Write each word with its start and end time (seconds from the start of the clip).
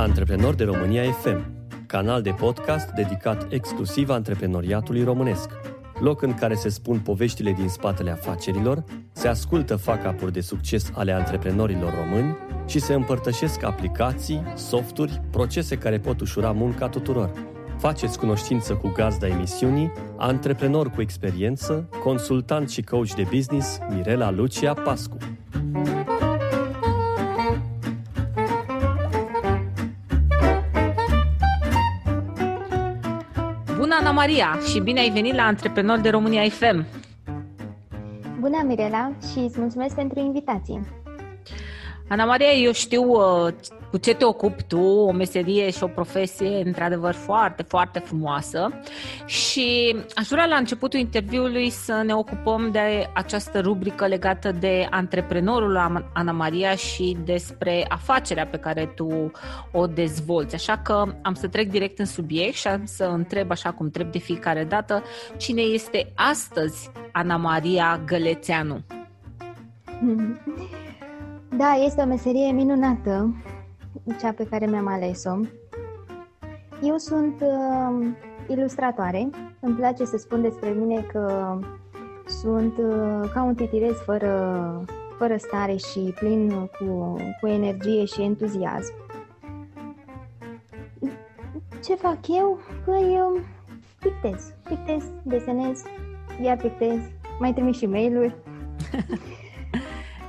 Antreprenori 0.00 0.56
de 0.56 0.64
România 0.64 1.12
FM, 1.12 1.52
canal 1.86 2.22
de 2.22 2.30
podcast 2.30 2.90
dedicat 2.90 3.46
exclusiv 3.52 4.10
antreprenoriatului 4.10 5.04
românesc. 5.04 5.50
Loc 5.98 6.22
în 6.22 6.34
care 6.34 6.54
se 6.54 6.68
spun 6.68 6.98
poveștile 6.98 7.52
din 7.52 7.68
spatele 7.68 8.10
afacerilor, 8.10 8.84
se 9.12 9.28
ascultă 9.28 9.76
fac 9.76 10.30
de 10.30 10.40
succes 10.40 10.90
ale 10.94 11.12
antreprenorilor 11.12 11.94
români 11.94 12.36
și 12.66 12.78
se 12.78 12.94
împărtășesc 12.94 13.62
aplicații, 13.62 14.42
softuri, 14.54 15.20
procese 15.30 15.76
care 15.76 15.98
pot 15.98 16.20
ușura 16.20 16.52
munca 16.52 16.88
tuturor. 16.88 17.30
Faceți 17.78 18.18
cunoștință 18.18 18.74
cu 18.74 18.88
gazda 18.88 19.26
emisiunii, 19.26 19.92
antreprenor 20.16 20.90
cu 20.90 21.00
experiență, 21.00 21.88
consultant 22.02 22.70
și 22.70 22.82
coach 22.82 23.14
de 23.14 23.26
business 23.30 23.78
Mirela 23.88 24.30
Lucia 24.30 24.74
Pascu. 24.74 25.16
Ana 34.10 34.18
Maria, 34.18 34.58
și 34.68 34.80
bine 34.80 35.00
ai 35.00 35.10
venit 35.10 35.34
la 35.34 35.42
Antreprenor 35.42 35.98
de 35.98 36.08
România 36.08 36.48
FM. 36.48 36.84
Bună, 38.40 38.62
Mirela, 38.66 39.12
și 39.32 39.38
îți 39.38 39.58
mulțumesc 39.60 39.94
pentru 39.94 40.18
invitație. 40.20 40.99
Ana 42.10 42.24
Maria, 42.24 42.52
eu 42.52 42.72
știu 42.72 43.02
uh, 43.02 43.52
cu 43.90 43.96
ce 43.96 44.14
te 44.14 44.24
ocupi 44.24 44.62
tu, 44.62 44.80
o 44.80 45.12
meserie 45.12 45.70
și 45.70 45.82
o 45.82 45.86
profesie 45.86 46.62
într-adevăr 46.64 47.14
foarte, 47.14 47.62
foarte 47.62 47.98
frumoasă 47.98 48.80
și 49.24 49.96
aș 50.14 50.28
vrea 50.28 50.46
la 50.46 50.56
începutul 50.56 50.98
interviului 50.98 51.70
să 51.70 52.02
ne 52.04 52.14
ocupăm 52.14 52.70
de 52.70 53.10
această 53.14 53.60
rubrică 53.60 54.06
legată 54.06 54.50
de 54.52 54.86
antreprenorul 54.90 55.76
Ana 56.12 56.32
Maria 56.32 56.74
și 56.74 57.16
despre 57.24 57.84
afacerea 57.88 58.46
pe 58.46 58.56
care 58.56 58.86
tu 58.86 59.30
o 59.72 59.86
dezvolți. 59.86 60.54
Așa 60.54 60.78
că 60.78 61.04
am 61.22 61.34
să 61.34 61.48
trec 61.48 61.70
direct 61.70 61.98
în 61.98 62.06
subiect 62.06 62.54
și 62.54 62.66
am 62.66 62.82
să 62.84 63.04
întreb 63.04 63.50
așa 63.50 63.72
cum 63.72 63.90
trebuie 63.90 64.12
de 64.12 64.24
fiecare 64.24 64.64
dată 64.64 65.02
cine 65.36 65.62
este 65.62 66.12
astăzi 66.14 66.90
Ana 67.12 67.36
Maria 67.36 68.00
Gălețeanu. 68.06 68.80
Da, 71.56 71.72
este 71.84 72.02
o 72.02 72.06
meserie 72.06 72.52
minunată 72.52 73.34
cea 74.20 74.32
pe 74.32 74.46
care 74.50 74.66
mi-am 74.66 74.86
ales-o. 74.86 75.36
Eu 76.82 76.96
sunt 76.96 77.40
uh, 77.40 78.06
ilustratoare. 78.48 79.30
Îmi 79.60 79.74
place 79.74 80.04
să 80.04 80.16
spun 80.16 80.40
despre 80.40 80.70
mine 80.70 81.00
că 81.00 81.58
sunt 82.26 82.78
uh, 82.78 83.30
ca 83.32 83.42
un 83.42 83.54
titirez 83.54 83.96
fără, 84.04 84.84
fără 85.18 85.36
stare 85.36 85.76
și 85.76 86.14
plin 86.18 86.50
cu, 86.78 87.16
cu 87.40 87.46
energie 87.46 88.04
și 88.04 88.22
entuziasm. 88.22 88.92
Ce 91.84 91.94
fac 91.94 92.18
eu? 92.28 92.58
Păi 92.84 93.14
eu 93.16 93.40
pictez. 93.98 94.54
Pictez, 94.68 95.04
desenez, 95.22 95.82
iar 96.42 96.56
pictez, 96.56 96.98
mai 97.38 97.52
trimis 97.52 97.76
și 97.76 97.86
mail-uri. 97.86 98.36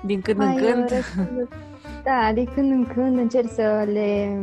Din 0.05 0.21
când 0.21 0.37
mai 0.37 0.55
în 0.55 0.63
când? 0.63 0.89
Răspund, 0.89 1.47
da, 2.03 2.31
de 2.33 2.43
când 2.43 2.71
în 2.71 2.87
când 2.93 3.17
încerc 3.17 3.51
să 3.51 3.87
le 3.91 4.41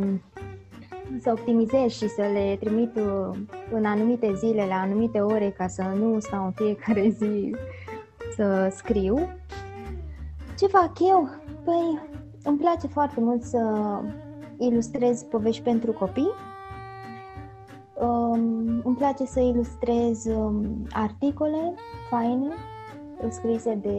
să 1.21 1.31
optimizez 1.31 1.91
și 1.91 2.07
să 2.07 2.21
le 2.21 2.57
trimit 2.59 2.95
uh, 2.95 3.37
în 3.71 3.85
anumite 3.85 4.33
zile, 4.33 4.65
la 4.67 4.75
anumite 4.75 5.19
ore, 5.19 5.53
ca 5.57 5.67
să 5.67 5.81
nu 5.81 6.19
stau 6.19 6.45
în 6.45 6.51
fiecare 6.51 7.09
zi 7.19 7.55
să 8.35 8.73
scriu. 8.75 9.29
Ce 10.57 10.67
fac 10.67 10.91
eu? 10.99 11.29
Păi, 11.63 11.99
îmi 12.43 12.57
place 12.57 12.87
foarte 12.87 13.19
mult 13.19 13.43
să 13.43 13.59
ilustrez 14.57 15.23
povești 15.23 15.63
pentru 15.63 15.91
copii. 15.91 16.31
Um, 17.95 18.81
îmi 18.83 18.95
place 18.97 19.25
să 19.25 19.39
ilustrez 19.39 20.25
um, 20.25 20.87
articole 20.91 21.73
faine 22.09 22.47
scrise 23.29 23.79
de 23.81 23.97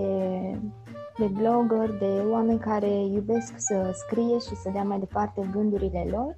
de 1.19 1.27
blogger, 1.27 1.91
de 1.99 2.23
oameni 2.31 2.59
care 2.59 3.05
iubesc 3.05 3.53
să 3.57 3.91
scrie 3.93 4.39
și 4.39 4.55
să 4.55 4.71
dea 4.73 4.83
mai 4.83 4.99
departe 4.99 5.49
gândurile 5.53 6.07
lor. 6.11 6.37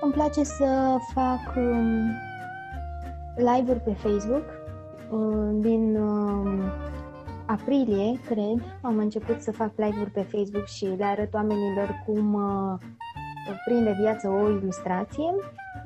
Îmi 0.00 0.12
place 0.12 0.44
să 0.44 0.96
fac 1.12 1.56
um, 1.56 2.10
live-uri 3.36 3.80
pe 3.80 3.92
Facebook. 3.92 4.44
Um, 5.10 5.60
din 5.60 5.96
um, 5.96 6.60
aprilie, 7.46 8.20
cred, 8.26 8.62
am 8.82 8.98
început 8.98 9.40
să 9.40 9.52
fac 9.52 9.72
live-uri 9.76 10.10
pe 10.10 10.22
Facebook 10.22 10.64
și 10.64 10.84
le 10.84 11.04
arăt 11.04 11.34
oamenilor 11.34 12.02
cum 12.06 12.34
uh, 12.34 12.78
prinde 13.64 13.96
viață 14.00 14.28
o 14.28 14.50
ilustrație 14.50 15.34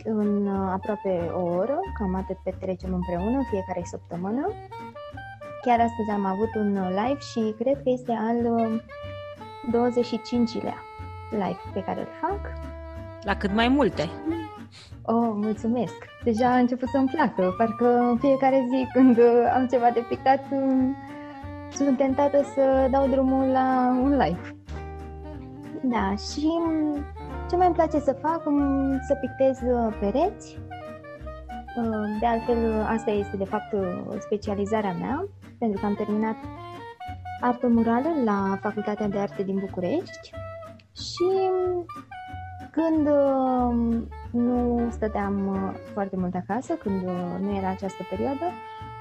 în 0.05 0.47
uh, 0.47 0.69
aproape 0.73 1.31
o 1.35 1.43
oră, 1.43 1.79
cam 1.99 2.15
atât 2.15 2.37
petrecem 2.45 2.95
împreună 2.95 3.43
fiecare 3.51 3.83
săptămână. 3.85 4.49
Chiar 5.65 5.81
astăzi 5.81 6.11
am 6.11 6.25
avut 6.25 6.55
un 6.55 6.73
live 6.73 7.19
și 7.19 7.55
cred 7.59 7.75
că 7.83 7.91
este 7.91 8.13
al 8.13 8.39
25-lea 9.75 10.79
um, 10.79 11.39
live 11.39 11.61
pe 11.73 11.83
care 11.87 12.01
îl 12.01 12.09
fac. 12.21 12.41
La 13.23 13.37
cât 13.37 13.53
mai 13.55 13.69
multe. 13.69 14.09
Oh, 15.03 15.31
mulțumesc! 15.35 15.95
Deja 16.25 16.49
a 16.49 16.59
început 16.59 16.89
să-mi 16.89 17.09
placă. 17.09 17.55
Parcă 17.59 17.99
în 17.99 18.19
fiecare 18.19 18.67
zi 18.69 18.87
când 18.93 19.19
uh, 19.19 19.53
am 19.55 19.67
ceva 19.67 19.91
de 19.91 20.05
pictat, 20.09 20.45
um, 20.51 20.97
sunt 21.71 21.97
tentată 21.97 22.43
să 22.55 22.89
dau 22.91 23.09
drumul 23.09 23.47
la 23.47 23.99
un 24.03 24.11
live. 24.11 24.57
Da, 25.83 26.15
și 26.17 26.47
um, 26.67 27.05
ce 27.51 27.57
mai 27.57 27.67
îmi 27.67 27.75
place 27.75 27.99
să 27.99 28.17
fac? 28.21 28.43
Să 29.07 29.15
pictez 29.21 29.61
uh, 29.61 29.97
pereți. 30.01 30.59
Uh, 31.77 32.19
de 32.21 32.27
altfel, 32.27 32.83
asta 32.89 33.11
este 33.11 33.37
de 33.37 33.45
fapt 33.45 33.75
specializarea 34.19 34.97
mea 35.01 35.29
pentru 35.59 35.81
că 35.81 35.87
am 35.87 35.95
terminat 35.95 36.37
artă 37.41 37.69
murală 37.69 38.09
la 38.25 38.59
Facultatea 38.61 39.09
de 39.09 39.19
Arte 39.19 39.43
din 39.43 39.59
București 39.59 40.31
și 40.93 41.51
când 42.71 43.07
uh, 43.07 44.03
nu 44.31 44.89
stăteam 44.91 45.47
uh, 45.47 45.75
foarte 45.93 46.17
mult 46.17 46.35
acasă, 46.35 46.75
când 46.75 47.03
uh, 47.03 47.37
nu 47.41 47.57
era 47.57 47.69
această 47.69 48.03
perioadă, 48.11 48.45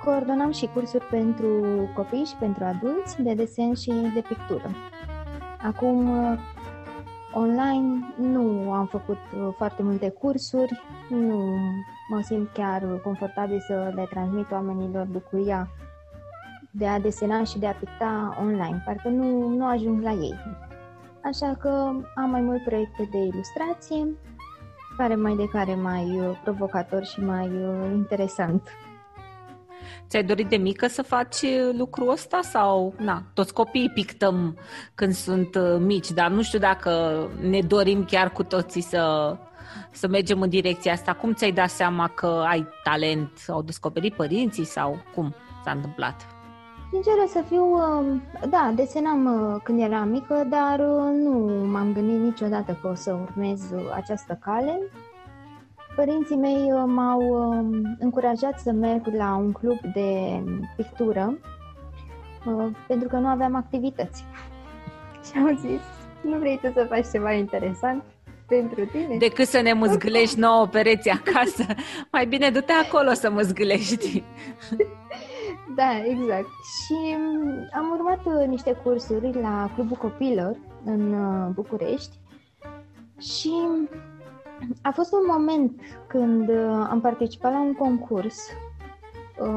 coordonam 0.04 0.52
și 0.52 0.70
cursuri 0.74 1.06
pentru 1.06 1.62
copii 1.96 2.24
și 2.26 2.36
pentru 2.36 2.64
adulți 2.64 3.22
de 3.22 3.34
desen 3.34 3.74
și 3.74 3.92
de 4.14 4.24
pictură. 4.28 4.70
Acum, 5.62 6.10
online 7.34 8.14
nu 8.18 8.72
am 8.72 8.86
făcut 8.86 9.18
foarte 9.58 9.84
multe 9.84 10.10
cursuri, 10.10 10.82
nu 11.10 11.56
mă 12.10 12.22
simt 12.22 12.50
chiar 12.54 13.00
confortabil 13.04 13.60
să 13.60 13.92
le 13.96 14.08
transmit 14.10 14.52
oamenilor 14.52 15.06
bucuria 15.06 15.70
de 16.76 16.88
a 16.88 17.00
desena 17.00 17.44
și 17.44 17.60
de 17.60 17.68
a 17.68 17.74
picta 17.74 18.38
online, 18.40 18.82
parcă 18.86 19.08
nu, 19.08 19.48
nu 19.48 19.66
ajung 19.68 20.02
la 20.02 20.12
ei. 20.12 20.36
Așa 21.24 21.56
că 21.60 21.70
am 22.16 22.30
mai 22.30 22.42
mult 22.42 22.64
proiecte 22.64 23.08
de 23.12 23.18
ilustrație, 23.18 24.18
care 24.98 25.16
mai 25.16 25.36
de 25.36 25.48
care 25.52 25.76
mai 25.76 26.20
uh, 26.20 26.40
provocator 26.44 27.06
și 27.06 27.20
mai 27.20 27.48
uh, 27.48 27.92
interesant. 27.94 28.68
Ți-ai 30.08 30.24
dorit 30.24 30.48
de 30.48 30.56
mică 30.56 30.88
să 30.88 31.02
faci 31.02 31.38
lucrul 31.78 32.10
ăsta 32.10 32.40
sau, 32.42 32.94
na, 32.98 33.24
toți 33.34 33.54
copiii 33.54 33.90
pictăm 33.90 34.58
când 34.96 35.14
sunt 35.14 35.56
uh, 35.56 35.76
mici, 35.80 36.12
dar 36.12 36.32
nu 36.32 36.42
știu 36.42 36.60
dacă 36.60 37.24
ne 37.42 37.60
dorim 37.60 38.06
chiar 38.06 38.32
cu 38.32 38.44
toții 38.44 38.82
să, 38.82 39.36
să 39.92 40.08
mergem 40.08 40.42
în 40.42 40.50
direcția 40.50 40.92
asta. 40.92 41.14
Cum 41.14 41.34
ți-ai 41.34 41.52
dat 41.52 41.70
seama 41.70 42.08
că 42.08 42.44
ai 42.48 42.68
talent? 42.84 43.32
Au 43.48 43.62
descoperit 43.62 44.14
părinții 44.14 44.66
sau 44.66 44.98
cum 45.14 45.36
s-a 45.64 45.72
întâmplat? 45.72 46.33
Sinceră 46.94 47.26
să 47.28 47.44
fiu, 47.48 47.64
um, 47.64 48.22
da, 48.50 48.72
desenam 48.76 49.26
uh, 49.26 49.62
când 49.64 49.82
eram 49.82 50.10
mică, 50.10 50.48
dar 50.50 50.80
uh, 50.80 51.12
nu 51.14 51.66
m-am 51.66 51.94
gândit 51.94 52.20
niciodată 52.20 52.78
că 52.82 52.88
o 52.88 52.94
să 52.94 53.14
urmez 53.14 53.62
această 53.94 54.38
cale. 54.42 54.80
Părinții 55.96 56.36
mei 56.36 56.72
uh, 56.72 56.84
m-au 56.86 57.20
um, 57.20 57.96
încurajat 58.00 58.60
să 58.60 58.72
merg 58.72 59.08
la 59.16 59.36
un 59.36 59.52
club 59.52 59.80
de 59.94 60.42
pictură 60.76 61.38
pentru 62.88 63.08
că 63.08 63.16
nu 63.16 63.28
aveam 63.28 63.56
activități. 63.56 64.26
Și 65.26 65.32
au 65.38 65.56
zis, 65.60 65.82
nu 66.22 66.38
vrei 66.38 66.60
tu 66.62 66.72
să 66.76 66.86
faci 66.90 67.06
ceva 67.12 67.32
interesant 67.32 68.04
pentru 68.48 68.86
tine? 68.86 69.18
Decât 69.18 69.48
să 69.48 69.62
ne 69.62 69.74
măzgâlești 69.74 70.40
nouă 70.40 70.68
pereți 70.68 71.10
acasă, 71.10 71.66
mai 72.12 72.26
bine 72.26 72.50
du-te 72.50 72.72
acolo 72.72 73.14
să 73.14 73.32
măzgâlești. 73.32 74.24
Da, 75.76 76.06
exact. 76.06 76.48
Și 76.76 77.16
mm, 77.18 77.70
am 77.74 77.90
urmat 77.92 78.26
uh, 78.26 78.48
niște 78.48 78.74
cursuri 78.84 79.42
la 79.42 79.70
Clubul 79.74 79.98
Copilor 79.98 80.58
în 80.84 81.14
uh, 81.14 81.50
București 81.54 82.20
și 83.20 83.50
mm, 83.50 83.90
a 84.82 84.92
fost 84.92 85.14
un 85.14 85.24
moment 85.28 85.82
când 86.08 86.50
uh, 86.50 86.88
am 86.90 87.00
participat 87.02 87.52
la 87.52 87.60
un 87.60 87.74
concurs. 87.74 88.38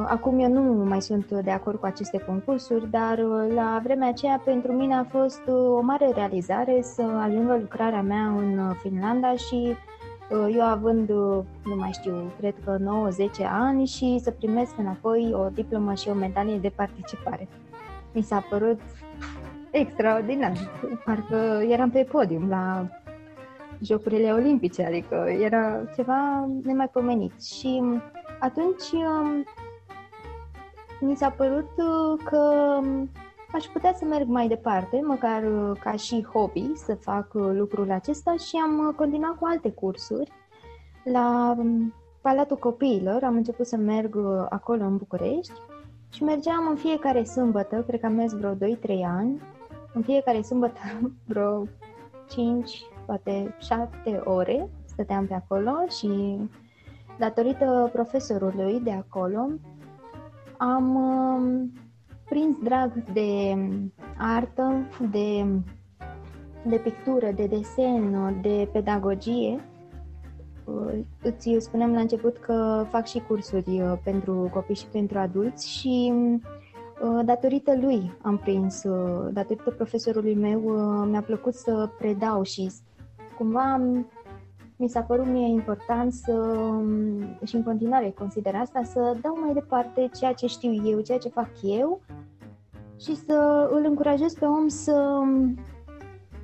Acum 0.07 0.39
eu 0.39 0.49
nu 0.49 0.85
mai 0.85 1.03
sunt 1.03 1.31
de 1.31 1.51
acord 1.51 1.79
cu 1.79 1.87
aceste 1.87 2.19
concursuri, 2.19 2.91
dar 2.91 3.19
la 3.55 3.81
vremea 3.83 4.09
aceea 4.09 4.43
pentru 4.45 4.73
mine 4.73 4.95
a 4.95 5.05
fost 5.05 5.41
o 5.47 5.81
mare 5.81 6.11
realizare 6.15 6.81
să 6.83 7.03
ajungă 7.03 7.57
lucrarea 7.61 8.03
mea 8.03 8.27
în 8.27 8.75
Finlanda 8.83 9.35
și 9.35 9.57
Uh, 9.67 9.96
eu 10.31 10.63
având, 10.63 11.11
uh, 11.11 11.45
nu 11.65 11.75
mai 11.77 11.91
știu, 11.93 12.33
cred 12.39 12.55
că 12.65 12.77
9-10 12.79 13.45
ani 13.51 13.87
și 13.87 14.19
să 14.23 14.31
primesc 14.31 14.79
înapoi 14.79 15.33
o 15.35 15.49
diplomă 15.49 15.95
și 15.95 16.09
o 16.09 16.15
medalie 16.15 16.59
de 16.59 16.69
participare. 16.69 17.49
Mi 18.13 18.23
s-a 18.23 18.47
părut 18.51 18.81
extraordinar. 19.71 20.53
Parcă 21.05 21.65
eram 21.69 21.91
pe 21.91 22.07
podium 22.11 22.49
la 22.49 22.89
Jocurile 23.81 24.33
Olimpice, 24.33 24.85
adică 24.85 25.15
era 25.41 25.83
ceva 25.95 26.49
nemaipomenit. 26.63 27.43
Și 27.43 27.83
atunci 28.39 28.91
um, 28.93 29.45
mi 31.01 31.17
s-a 31.17 31.31
părut 31.31 31.71
uh, 31.77 32.21
că 32.25 32.81
aș 33.57 33.65
putea 33.65 33.93
să 33.95 34.05
merg 34.05 34.29
mai 34.29 34.49
departe, 34.49 35.01
măcar 35.05 35.43
uh, 35.43 35.79
ca 35.81 35.93
și 35.93 36.27
hobby, 36.33 36.71
să 36.75 36.95
fac 36.95 37.35
uh, 37.35 37.51
lucrul 37.53 37.91
acesta 37.91 38.35
și 38.37 38.57
am 38.57 38.87
uh, 38.87 38.95
continuat 38.95 39.35
cu 39.39 39.47
alte 39.47 39.71
cursuri. 39.71 40.33
La 41.05 41.55
um, 41.59 41.95
Palatul 42.21 42.57
Copiilor 42.57 43.23
am 43.23 43.35
început 43.35 43.67
să 43.67 43.77
merg 43.77 44.17
acolo 44.49 44.85
în 44.85 44.97
București 44.97 45.53
și 46.13 46.23
mergeam 46.23 46.67
în 46.69 46.77
fiecare 46.77 47.25
sâmbătă, 47.25 47.85
cred 47.87 48.01
că 48.01 48.07
am 48.07 48.13
mers 48.13 48.33
vreo 48.33 48.55
2-3 48.55 48.59
ani, 49.05 49.41
în 49.95 50.03
fiecare 50.03 50.43
sâmbătă 50.43 50.81
vreo 51.31 51.67
5, 52.29 52.83
poate 53.07 53.55
7 53.59 54.21
ore 54.25 54.69
stăteam 54.85 55.27
pe 55.27 55.35
acolo 55.35 55.73
și 55.99 56.41
datorită 57.19 57.91
profesorului 57.93 58.81
de 58.81 58.93
acolo 58.93 59.49
am 60.57 60.95
um, 60.95 61.73
prins 62.29 62.57
drag 62.63 63.05
de 63.13 63.57
artă, 64.19 64.87
de, 65.11 65.47
de 66.65 66.77
pictură, 66.77 67.31
de 67.31 67.47
desen, 67.47 68.39
de 68.43 68.69
pedagogie. 68.73 69.61
Îți 71.23 71.57
spuneam 71.59 71.93
la 71.93 72.01
început 72.01 72.37
că 72.37 72.87
fac 72.91 73.07
și 73.07 73.23
cursuri 73.29 73.81
uh, 73.81 73.93
pentru 74.05 74.51
copii 74.53 74.75
și 74.75 74.87
pentru 74.87 75.19
adulți 75.19 75.71
și 75.71 76.13
uh, 76.13 77.25
datorită 77.25 77.77
lui 77.81 78.13
am 78.23 78.39
prins, 78.39 78.83
uh, 78.83 79.29
datorită 79.33 79.71
profesorului 79.71 80.35
meu 80.35 80.61
mi-a 81.05 81.23
plăcut 81.23 81.55
să 81.55 81.89
predau 81.99 82.43
și 82.43 82.71
cumva 83.39 83.81
mi 84.77 84.89
s-a 84.89 85.01
părut 85.01 85.27
mie 85.27 85.49
important 85.49 86.13
să, 86.13 86.33
um, 86.33 87.39
și 87.45 87.55
în 87.57 87.63
continuare 87.63 88.15
consider 88.19 88.55
asta, 88.55 88.83
să 88.83 89.17
dau 89.21 89.39
mai 89.45 89.53
departe 89.53 90.11
ceea 90.19 90.33
ce 90.33 90.47
știu 90.47 90.89
eu, 90.89 91.01
ceea 91.01 91.19
ce 91.19 91.29
fac 91.29 91.51
eu 91.63 92.01
și 93.01 93.17
să 93.17 93.69
îl 93.73 93.85
încurajez 93.85 94.35
pe 94.35 94.45
om 94.45 94.69
să, 94.69 95.23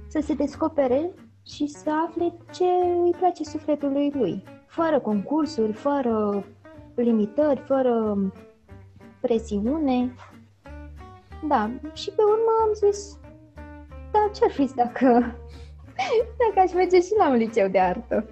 să 0.08 0.20
se 0.22 0.34
descopere 0.34 1.10
și 1.46 1.66
să 1.66 1.90
afle 2.06 2.32
ce 2.52 2.64
îi 3.04 3.14
place 3.18 3.44
sufletului 3.44 4.12
lui, 4.14 4.42
fără 4.66 5.00
concursuri, 5.00 5.72
fără 5.72 6.44
limitări, 6.94 7.60
fără 7.60 8.18
presiune. 9.20 10.14
Da, 11.48 11.70
și 11.92 12.10
pe 12.10 12.22
urmă 12.22 12.52
am 12.60 12.90
zis, 12.90 13.18
da, 14.12 14.30
ce-ar 14.34 14.50
fi 14.50 14.74
dacă, 14.74 15.36
dacă 16.38 16.66
aș 16.66 16.72
merge 16.72 17.00
și 17.00 17.12
la 17.18 17.28
un 17.28 17.36
liceu 17.36 17.68
de 17.68 17.78
artă? 17.78 18.24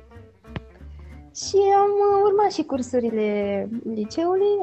Și 1.34 1.56
am 1.76 1.90
urmat 2.24 2.52
și 2.52 2.62
cursurile 2.62 3.68
liceului, 3.94 4.56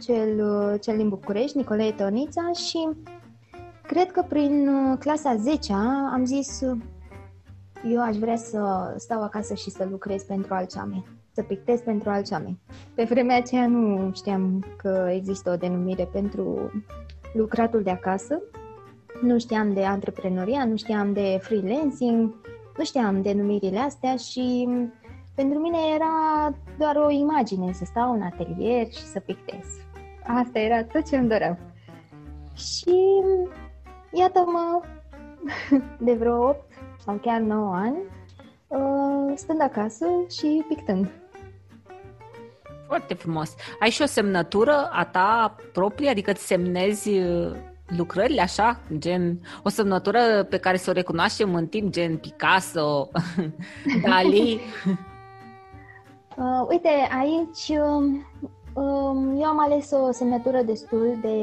cel, 0.00 0.42
cel 0.78 0.96
din 0.96 1.08
București, 1.08 1.56
Nicolae 1.56 1.92
Tonița 1.92 2.50
și 2.52 2.88
cred 3.86 4.10
că 4.10 4.24
prin 4.28 4.68
uh, 4.68 4.98
clasa 4.98 5.36
10 5.36 5.72
am 6.12 6.24
zis 6.24 6.60
eu 7.84 8.02
aș 8.02 8.16
vrea 8.16 8.36
să 8.36 8.94
stau 8.96 9.22
acasă 9.22 9.54
și 9.54 9.70
să 9.70 9.86
lucrez 9.90 10.22
pentru 10.22 10.54
alți 10.54 10.76
oameni, 10.76 11.06
să 11.32 11.42
pictez 11.42 11.80
pentru 11.80 12.10
alți 12.10 12.32
oameni. 12.32 12.58
Pe 12.94 13.04
vremea 13.04 13.36
aceea 13.36 13.66
nu 13.66 14.10
știam 14.14 14.64
că 14.76 15.08
există 15.10 15.50
o 15.50 15.56
denumire 15.56 16.08
pentru 16.12 16.72
lucratul 17.34 17.82
de 17.82 17.90
acasă, 17.90 18.42
nu 19.20 19.38
știam 19.38 19.72
de 19.72 19.84
antreprenoria, 19.84 20.64
nu 20.64 20.76
știam 20.76 21.12
de 21.12 21.38
freelancing, 21.42 22.34
nu 22.76 22.84
știam 22.84 23.22
denumirile 23.22 23.78
astea 23.78 24.16
și 24.16 24.68
pentru 25.34 25.58
mine 25.58 25.78
era 25.94 26.54
doar 26.78 26.96
o 26.96 27.10
imagine 27.10 27.72
să 27.72 27.84
stau 27.84 28.12
în 28.12 28.22
atelier 28.22 28.86
și 28.86 29.04
să 29.04 29.20
pictez. 29.20 29.64
Asta 30.26 30.58
era 30.58 30.84
tot 30.84 31.08
ce 31.08 31.16
îmi 31.16 31.28
doream. 31.28 31.58
Și 32.56 32.96
iată-mă, 34.12 34.80
de 36.06 36.12
vreo 36.12 36.48
8 36.48 36.60
sau 37.04 37.14
chiar 37.14 37.40
9 37.40 37.74
ani, 37.74 37.96
uh, 38.66 39.32
stând 39.34 39.60
acasă 39.60 40.06
și 40.38 40.64
pictând. 40.68 41.10
Foarte 42.86 43.14
frumos. 43.14 43.54
Ai 43.80 43.90
și 43.90 44.02
o 44.02 44.06
semnătură 44.06 44.88
a 44.92 45.04
ta 45.04 45.56
proprie, 45.72 46.10
adică 46.10 46.30
îți 46.30 46.46
semnezi 46.46 47.08
uh, 47.08 47.56
lucrările 47.96 48.40
așa, 48.40 48.80
gen 48.98 49.40
o 49.62 49.68
semnătură 49.68 50.46
pe 50.48 50.56
care 50.56 50.76
să 50.76 50.90
o 50.90 50.92
recunoaștem 50.92 51.54
în 51.54 51.66
timp, 51.66 51.92
gen 51.92 52.16
Picasso, 52.16 53.08
Dali? 54.04 54.60
Uh, 56.36 56.66
uite, 56.68 56.88
aici 57.20 57.78
uh, 57.78 58.20
eu 59.38 59.44
am 59.44 59.60
ales 59.60 59.90
o 59.90 60.12
semnătură 60.12 60.62
destul 60.62 61.18
de 61.20 61.36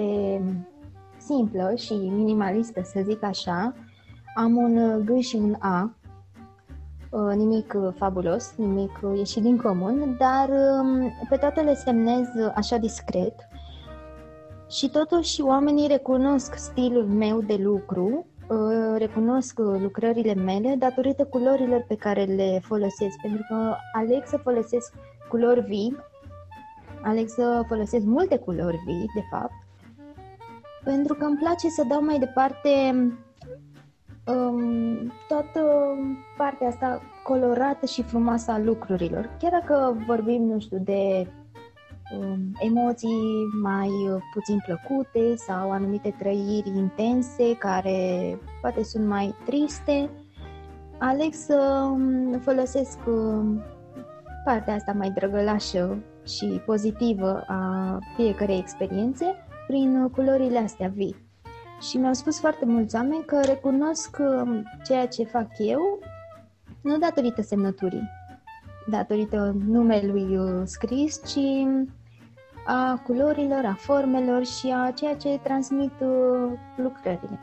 simplă 1.17 1.73
și 1.75 1.93
minimalistă, 1.93 2.81
să 2.83 3.01
zic 3.03 3.23
așa. 3.23 3.73
Am 4.35 4.55
un 4.55 5.05
G 5.05 5.19
și 5.19 5.35
un 5.35 5.55
A, 5.59 5.95
uh, 7.09 7.35
nimic 7.35 7.75
fabulos, 7.95 8.53
nimic 8.55 8.99
ieșit 9.15 9.41
din 9.41 9.57
comun, 9.57 10.15
dar 10.19 10.49
um, 10.49 11.11
pe 11.29 11.35
toate 11.35 11.61
le 11.61 11.73
semnez 11.73 12.25
așa 12.55 12.77
discret 12.77 13.46
și 14.69 14.89
totuși 14.89 15.41
oamenii 15.41 15.87
recunosc 15.87 16.55
stilul 16.55 17.05
meu 17.05 17.41
de 17.41 17.55
lucru, 17.55 18.25
uh, 18.49 18.95
recunosc 18.97 19.59
lucrările 19.59 20.33
mele 20.33 20.75
datorită 20.77 21.25
culorilor 21.25 21.85
pe 21.87 21.95
care 21.95 22.23
le 22.23 22.59
folosesc, 22.63 23.21
pentru 23.21 23.45
că 23.49 23.75
aleg 23.93 24.23
să 24.25 24.37
folosesc 24.37 24.93
culori 25.29 25.61
vii 25.61 25.95
aleg 27.07 27.27
să 27.27 27.63
folosesc 27.67 28.05
multe 28.05 28.37
culori 28.37 28.81
vii, 28.85 29.09
de 29.15 29.23
fapt, 29.29 29.53
pentru 30.83 31.13
că 31.13 31.25
îmi 31.25 31.37
place 31.37 31.69
să 31.69 31.83
dau 31.87 32.03
mai 32.03 32.19
departe 32.19 32.69
um, 34.25 35.11
toată 35.27 35.61
partea 36.37 36.67
asta 36.67 37.01
colorată 37.23 37.85
și 37.85 38.03
frumoasă 38.03 38.51
a 38.51 38.59
lucrurilor. 38.59 39.29
Chiar 39.39 39.51
dacă 39.51 40.03
vorbim, 40.07 40.43
nu 40.43 40.59
știu, 40.59 40.77
de 40.77 41.27
um, 41.27 41.36
emoții 42.59 43.45
mai 43.61 43.89
puțin 44.33 44.63
plăcute 44.65 45.35
sau 45.35 45.71
anumite 45.71 46.15
trăiri 46.17 46.71
intense 46.75 47.55
care 47.55 48.39
poate 48.61 48.83
sunt 48.83 49.07
mai 49.07 49.35
triste, 49.45 50.09
aleg 50.97 51.33
să 51.33 51.87
um, 51.91 52.39
folosesc 52.39 52.97
um, 53.07 53.61
partea 54.45 54.73
asta 54.73 54.91
mai 54.91 55.09
drăgălașă 55.09 55.97
și 56.25 56.61
pozitivă 56.65 57.43
a 57.47 57.97
fiecarei 58.15 58.57
experiențe 58.57 59.25
prin 59.67 60.09
culorile 60.09 60.57
astea 60.57 60.87
vii. 60.87 61.15
Și 61.89 61.97
mi-au 61.97 62.13
spus 62.13 62.39
foarte 62.39 62.65
mulți 62.65 62.95
oameni 62.95 63.25
că 63.25 63.41
recunosc 63.45 64.17
um, 64.19 64.63
ceea 64.85 65.07
ce 65.07 65.23
fac 65.23 65.47
eu 65.57 65.99
nu 66.81 66.97
datorită 66.97 67.41
semnăturii, 67.41 68.09
datorită 68.89 69.55
numelui 69.67 70.37
uh, 70.37 70.61
scris, 70.63 71.21
ci 71.25 71.39
a 72.67 73.01
culorilor, 73.03 73.65
a 73.65 73.73
formelor 73.73 74.45
și 74.45 74.73
a 74.75 74.91
ceea 74.91 75.15
ce 75.15 75.39
transmit 75.43 75.91
uh, 75.99 76.51
lucrările. 76.75 77.39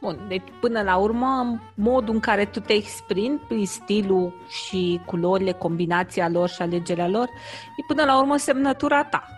Bun, 0.00 0.24
deci 0.28 0.42
până 0.60 0.82
la 0.82 0.96
urmă, 0.96 1.60
modul 1.74 2.14
în 2.14 2.20
care 2.20 2.44
tu 2.44 2.60
te 2.60 2.72
exprimi 2.72 3.40
prin 3.48 3.66
stilul 3.66 4.32
și 4.48 5.00
culorile, 5.06 5.52
combinația 5.52 6.28
lor 6.28 6.48
și 6.48 6.62
alegerea 6.62 7.08
lor, 7.08 7.28
e 7.76 7.84
până 7.86 8.04
la 8.04 8.18
urmă 8.18 8.36
semnătura 8.36 9.04
ta. 9.04 9.28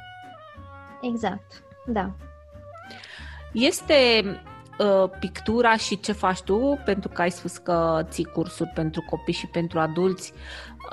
Exact, 1.00 1.62
da. 1.86 2.10
Este 3.52 3.94
uh, 4.78 5.10
pictura 5.18 5.76
și 5.76 6.00
ce 6.00 6.12
faci 6.12 6.40
tu, 6.40 6.78
pentru 6.84 7.08
că 7.08 7.20
ai 7.20 7.30
spus 7.30 7.56
că 7.56 8.00
ții 8.08 8.24
cursuri 8.24 8.70
pentru 8.74 9.04
copii 9.10 9.34
și 9.34 9.46
pentru 9.46 9.78
adulți, 9.78 10.32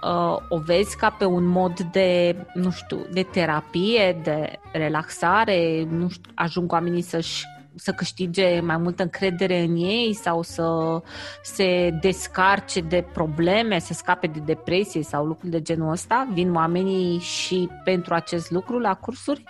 uh, 0.03 0.37
o 0.49 0.57
vezi 0.57 0.97
ca 0.97 1.09
pe 1.09 1.25
un 1.25 1.45
mod 1.45 1.79
de, 1.79 2.35
nu 2.53 2.71
știu, 2.71 3.05
de 3.11 3.23
terapie, 3.23 4.19
de 4.23 4.59
relaxare, 4.71 5.87
nu 5.89 6.09
știu, 6.09 6.31
ajung 6.35 6.71
oamenii 6.71 7.01
să-și 7.01 7.45
să 7.75 7.91
câștige 7.91 8.59
mai 8.59 8.77
multă 8.77 9.03
încredere 9.03 9.59
în 9.59 9.75
ei 9.75 10.13
sau 10.13 10.41
să 10.41 11.01
se 11.43 11.97
descarce 12.01 12.81
de 12.81 13.05
probleme, 13.13 13.79
să 13.79 13.93
scape 13.93 14.27
de 14.27 14.39
depresie 14.39 15.03
sau 15.03 15.25
lucruri 15.25 15.51
de 15.51 15.61
genul 15.61 15.91
ăsta? 15.91 16.27
Vin 16.33 16.55
oamenii 16.55 17.19
și 17.19 17.69
pentru 17.83 18.13
acest 18.13 18.51
lucru 18.51 18.79
la 18.79 18.93
cursuri? 18.93 19.43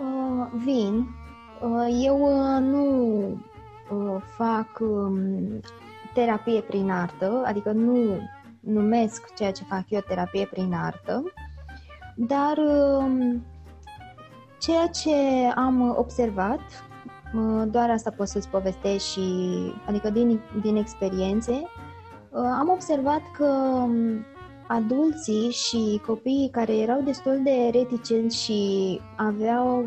Uh, 0.00 0.62
vin. 0.64 1.23
Uh, 1.64 2.02
eu 2.04 2.22
uh, 2.22 2.60
nu 2.60 3.18
uh, 3.90 4.22
fac 4.36 4.78
um, 4.80 5.60
terapie 6.14 6.60
prin 6.60 6.90
artă, 6.90 7.42
adică 7.46 7.72
nu 7.72 8.20
numesc 8.60 9.34
ceea 9.34 9.52
ce 9.52 9.64
fac 9.64 9.84
eu 9.88 10.00
terapie 10.00 10.46
prin 10.46 10.72
artă, 10.74 11.32
dar 12.16 12.56
uh, 12.56 13.34
Ceea 14.64 14.86
ce 14.86 15.14
am 15.54 15.94
observat, 15.98 16.60
doar 17.66 17.90
asta 17.90 18.10
pot 18.10 18.28
să-ți 18.28 18.48
povestesc 18.48 19.04
și, 19.04 19.22
adică 19.86 20.10
din, 20.10 20.40
din 20.62 20.76
experiențe, 20.76 21.62
am 22.32 22.68
observat 22.70 23.20
că 23.36 23.84
adulții 24.66 25.50
și 25.50 26.00
copiii 26.06 26.50
care 26.50 26.76
erau 26.76 27.00
destul 27.00 27.40
de 27.42 27.70
reticenți 27.72 28.42
și 28.42 29.00
aveau 29.16 29.84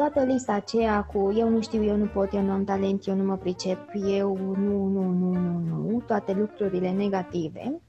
toată 0.00 0.22
lista 0.22 0.52
aceea 0.52 1.02
cu 1.02 1.32
eu 1.36 1.48
nu 1.48 1.60
știu, 1.60 1.84
eu 1.84 1.96
nu 1.96 2.06
pot, 2.06 2.32
eu 2.32 2.42
nu 2.42 2.50
am 2.50 2.64
talent, 2.64 3.06
eu 3.06 3.14
nu 3.14 3.24
mă 3.24 3.36
pricep, 3.36 3.78
eu 4.08 4.36
nu, 4.36 4.86
nu, 4.86 5.02
nu, 5.02 5.32
nu, 5.32 5.58
nu, 5.58 6.02
toate 6.06 6.32
lucrurile 6.32 6.90
negative 6.90 7.80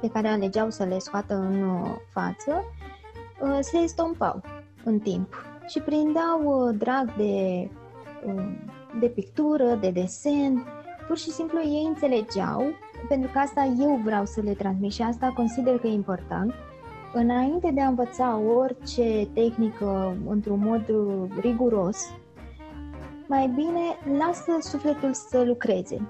pe 0.00 0.08
care 0.08 0.28
alegeau 0.28 0.70
să 0.70 0.84
le 0.84 0.98
scoată 0.98 1.34
în 1.34 1.84
față, 2.12 2.64
Uh, 3.40 3.58
se 3.60 3.78
estompau 3.78 4.40
în 4.84 4.98
timp 4.98 5.44
și 5.66 5.80
prindeau 5.80 6.42
uh, 6.44 6.74
drag 6.78 7.16
de, 7.16 7.68
uh, 8.26 8.48
de 9.00 9.06
pictură, 9.06 9.74
de 9.74 9.90
desen, 9.90 10.66
pur 11.06 11.18
și 11.18 11.30
simplu 11.30 11.58
ei 11.60 11.84
înțelegeau, 11.86 12.64
pentru 13.08 13.30
că 13.32 13.38
asta 13.38 13.74
eu 13.80 14.00
vreau 14.04 14.24
să 14.24 14.40
le 14.40 14.52
transmit 14.52 14.92
și 14.92 15.02
asta 15.02 15.32
consider 15.36 15.78
că 15.78 15.86
e 15.86 15.92
important, 15.92 16.54
înainte 17.12 17.70
de 17.70 17.80
a 17.80 17.88
învăța 17.88 18.36
orice 18.36 19.28
tehnică 19.34 20.16
într-un 20.28 20.58
mod 20.58 20.84
riguros, 21.40 22.10
mai 23.28 23.48
bine 23.48 24.16
lasă 24.18 24.56
sufletul 24.60 25.12
să 25.12 25.42
lucreze. 25.42 26.08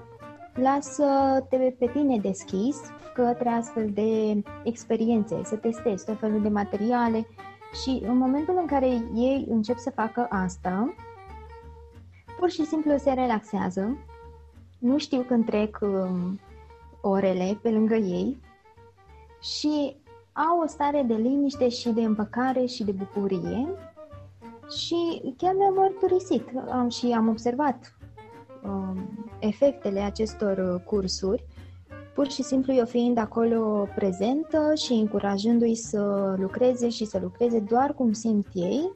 Lasă-te 0.53 1.75
pe 1.79 1.89
tine 1.93 2.17
deschis 2.17 2.77
către 3.13 3.49
astfel 3.49 3.89
de 3.93 4.41
experiențe, 4.63 5.41
să 5.43 5.55
testezi 5.55 6.05
tot 6.05 6.19
felul 6.19 6.41
de 6.41 6.49
materiale 6.49 7.27
și 7.83 8.03
în 8.05 8.17
momentul 8.17 8.57
în 8.59 8.65
care 8.65 8.87
ei 9.15 9.45
încep 9.49 9.77
să 9.77 9.89
facă 9.89 10.27
asta, 10.29 10.93
pur 12.39 12.49
și 12.49 12.65
simplu 12.65 12.97
se 12.97 13.11
relaxează, 13.11 13.97
nu 14.79 14.97
știu 14.97 15.21
când 15.21 15.45
trec 15.45 15.79
um, 15.81 16.39
orele 17.01 17.59
pe 17.61 17.69
lângă 17.69 17.95
ei 17.95 18.39
și 19.41 19.95
au 20.47 20.61
o 20.63 20.67
stare 20.67 21.03
de 21.07 21.13
liniște 21.13 21.69
și 21.69 21.89
de 21.89 22.01
împăcare 22.01 22.65
și 22.65 22.83
de 22.83 22.91
bucurie 22.91 23.67
și 24.77 25.33
chiar 25.37 25.53
mi-am 25.53 25.73
mărturisit. 25.73 26.43
Am, 26.71 26.89
și 26.89 27.11
am 27.11 27.27
observat 27.27 27.95
um, 28.63 29.27
efectele 29.39 29.99
acestor 29.99 30.57
uh, 30.57 30.81
cursuri 30.85 31.45
pur 32.13 32.31
și 32.31 32.43
simplu 32.43 32.73
eu 32.73 32.85
fiind 32.85 33.17
acolo 33.17 33.87
prezentă 33.95 34.73
și 34.75 34.93
încurajându-i 34.93 35.75
să 35.75 36.35
lucreze 36.37 36.89
și 36.89 37.05
să 37.05 37.19
lucreze 37.21 37.59
doar 37.59 37.93
cum 37.93 38.11
simt 38.11 38.47
ei 38.53 38.91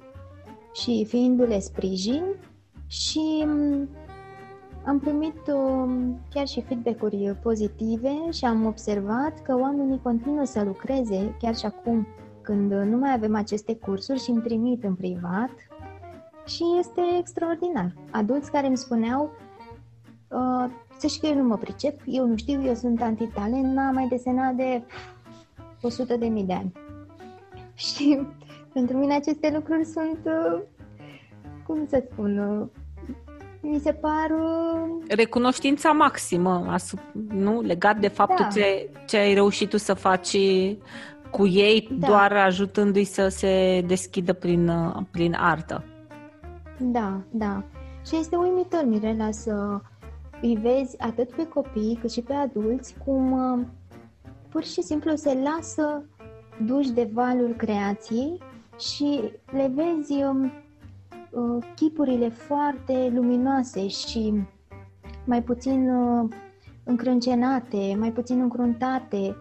și 0.73 1.05
fiindu-le 1.07 1.59
sprijin 1.59 2.23
și 2.87 3.43
mm, 3.45 3.89
am 4.85 4.99
primit 4.99 5.47
um, 5.53 6.19
chiar 6.29 6.47
și 6.47 6.61
feedback-uri 6.61 7.37
pozitive 7.41 8.31
și 8.31 8.45
am 8.45 8.65
observat 8.65 9.41
că 9.41 9.57
oamenii 9.59 9.99
continuă 10.03 10.43
să 10.43 10.63
lucreze 10.63 11.35
chiar 11.39 11.55
și 11.55 11.65
acum 11.65 12.07
când 12.41 12.71
nu 12.71 12.97
mai 12.97 13.13
avem 13.13 13.35
aceste 13.35 13.75
cursuri 13.75 14.23
și 14.23 14.29
îmi 14.29 14.41
trimit 14.41 14.83
în 14.83 14.95
privat 14.95 15.51
și 16.45 16.63
este 16.79 17.01
extraordinar. 17.19 17.93
Adulți 18.11 18.51
care 18.51 18.67
îmi 18.67 18.77
spuneau 18.77 19.29
uh, 20.27 20.71
să 20.97 21.07
știi 21.07 21.19
că 21.19 21.27
eu 21.27 21.41
nu 21.41 21.47
mă 21.47 21.57
pricep, 21.57 22.01
eu 22.05 22.27
nu 22.27 22.35
știu, 22.35 22.65
eu 22.65 22.73
sunt 22.73 23.01
antitalent, 23.01 23.73
n-am 23.73 23.93
mai 23.93 24.07
desenat 24.07 24.55
de 24.55 24.83
100 25.81 26.17
de 26.17 26.25
mii 26.25 26.43
de 26.43 26.53
ani. 26.53 26.71
Și 27.85 28.21
pentru 28.73 28.97
mine 28.97 29.13
aceste 29.13 29.51
lucruri 29.53 29.85
sunt, 29.85 30.19
uh, 30.25 30.61
cum 31.65 31.87
să 31.87 32.03
spun, 32.11 32.37
uh, 32.37 32.67
mi 33.63 33.79
se 33.79 33.93
par... 33.93 34.29
Uh, 34.29 35.03
Recunoștința 35.07 35.91
maximă, 35.91 36.75
nu? 37.29 37.61
Legat 37.61 37.99
de 37.99 38.07
faptul 38.07 38.45
da. 38.45 38.47
ce, 38.47 38.89
ce 39.07 39.17
ai 39.17 39.33
reușit 39.33 39.69
tu 39.69 39.77
să 39.77 39.93
faci 39.93 40.37
cu 41.31 41.47
ei, 41.47 41.89
da. 41.91 42.07
doar 42.07 42.31
ajutându-i 42.31 43.03
să 43.03 43.27
se 43.27 43.83
deschidă 43.87 44.33
prin, 44.33 44.71
prin 45.11 45.35
artă. 45.39 45.83
Da, 46.79 47.21
da. 47.29 47.63
Și 48.05 48.15
este 48.15 48.35
uimitor, 48.35 48.85
Mirela, 48.85 49.31
să 49.31 49.79
îi 50.41 50.59
vezi 50.61 50.95
atât 50.99 51.31
pe 51.31 51.47
copii 51.47 51.97
cât 52.01 52.11
și 52.11 52.21
pe 52.21 52.33
adulți 52.33 52.95
cum 53.05 53.31
uh, 53.31 53.65
pur 54.49 54.63
și 54.63 54.81
simplu 54.81 55.15
se 55.15 55.37
lasă 55.43 56.03
duși 56.65 56.91
de 56.91 57.09
valul 57.13 57.53
creației 57.57 58.39
și 58.79 59.31
le 59.51 59.71
vezi 59.75 60.23
um, 60.23 60.51
uh, 61.33 61.63
chipurile 61.75 62.29
foarte 62.29 63.11
luminoase 63.13 63.87
și 63.87 64.33
mai 65.25 65.43
puțin 65.43 65.89
uh, 65.89 66.29
încrâncenate, 66.83 67.95
mai 67.99 68.11
puțin 68.11 68.39
încruntate, 68.39 69.35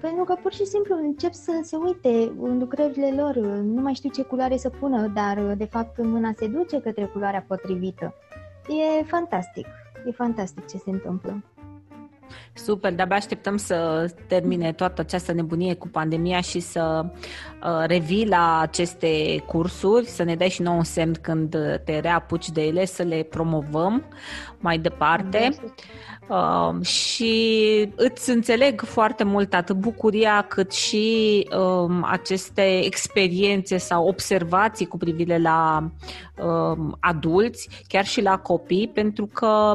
pentru 0.00 0.24
că 0.24 0.36
pur 0.42 0.52
și 0.52 0.64
simplu 0.64 0.96
încep 0.96 1.32
să 1.32 1.60
se 1.62 1.76
uite 1.76 2.32
în 2.40 2.58
lucrările 2.58 3.12
lor, 3.16 3.36
nu 3.62 3.80
mai 3.80 3.94
știu 3.94 4.10
ce 4.10 4.22
culoare 4.22 4.56
să 4.56 4.68
pună, 4.68 5.06
dar 5.06 5.54
de 5.54 5.64
fapt 5.64 6.04
mâna 6.04 6.32
se 6.36 6.46
duce 6.46 6.80
către 6.80 7.04
culoarea 7.04 7.44
potrivită. 7.48 8.14
E 8.98 9.02
fantastic. 9.02 9.66
E 10.06 10.10
fantastic 10.10 10.66
ce 10.66 10.76
se 10.76 10.90
întâmplă. 10.90 11.42
Super, 12.52 12.94
de-abia 12.94 13.16
așteptăm 13.16 13.56
să 13.56 14.06
termine 14.26 14.72
toată 14.72 15.00
această 15.00 15.32
nebunie 15.32 15.74
cu 15.74 15.88
pandemia 15.88 16.40
și 16.40 16.60
să 16.60 17.04
uh, 17.04 17.84
revii 17.86 18.28
la 18.28 18.58
aceste 18.60 19.42
cursuri, 19.46 20.06
să 20.06 20.22
ne 20.22 20.34
dai 20.34 20.48
și 20.48 20.62
nou 20.62 20.76
un 20.76 20.84
semn 20.84 21.14
când 21.20 21.56
te 21.84 21.98
reapuci 21.98 22.50
de 22.50 22.62
ele, 22.62 22.84
să 22.84 23.02
le 23.02 23.22
promovăm 23.22 24.04
mai 24.58 24.78
departe. 24.78 25.48
Uh, 26.28 26.84
și 26.84 27.92
îți 27.96 28.30
înțeleg 28.30 28.80
foarte 28.80 29.24
mult 29.24 29.54
atât 29.54 29.76
bucuria 29.76 30.42
cât 30.48 30.72
și 30.72 31.48
uh, 31.58 31.98
aceste 32.02 32.84
experiențe 32.84 33.76
sau 33.76 34.06
observații 34.06 34.86
cu 34.86 34.96
privire 34.96 35.38
la 35.38 35.90
uh, 36.38 36.94
adulți, 37.00 37.68
chiar 37.88 38.04
și 38.04 38.22
la 38.22 38.38
copii, 38.38 38.90
pentru 38.94 39.26
că 39.26 39.74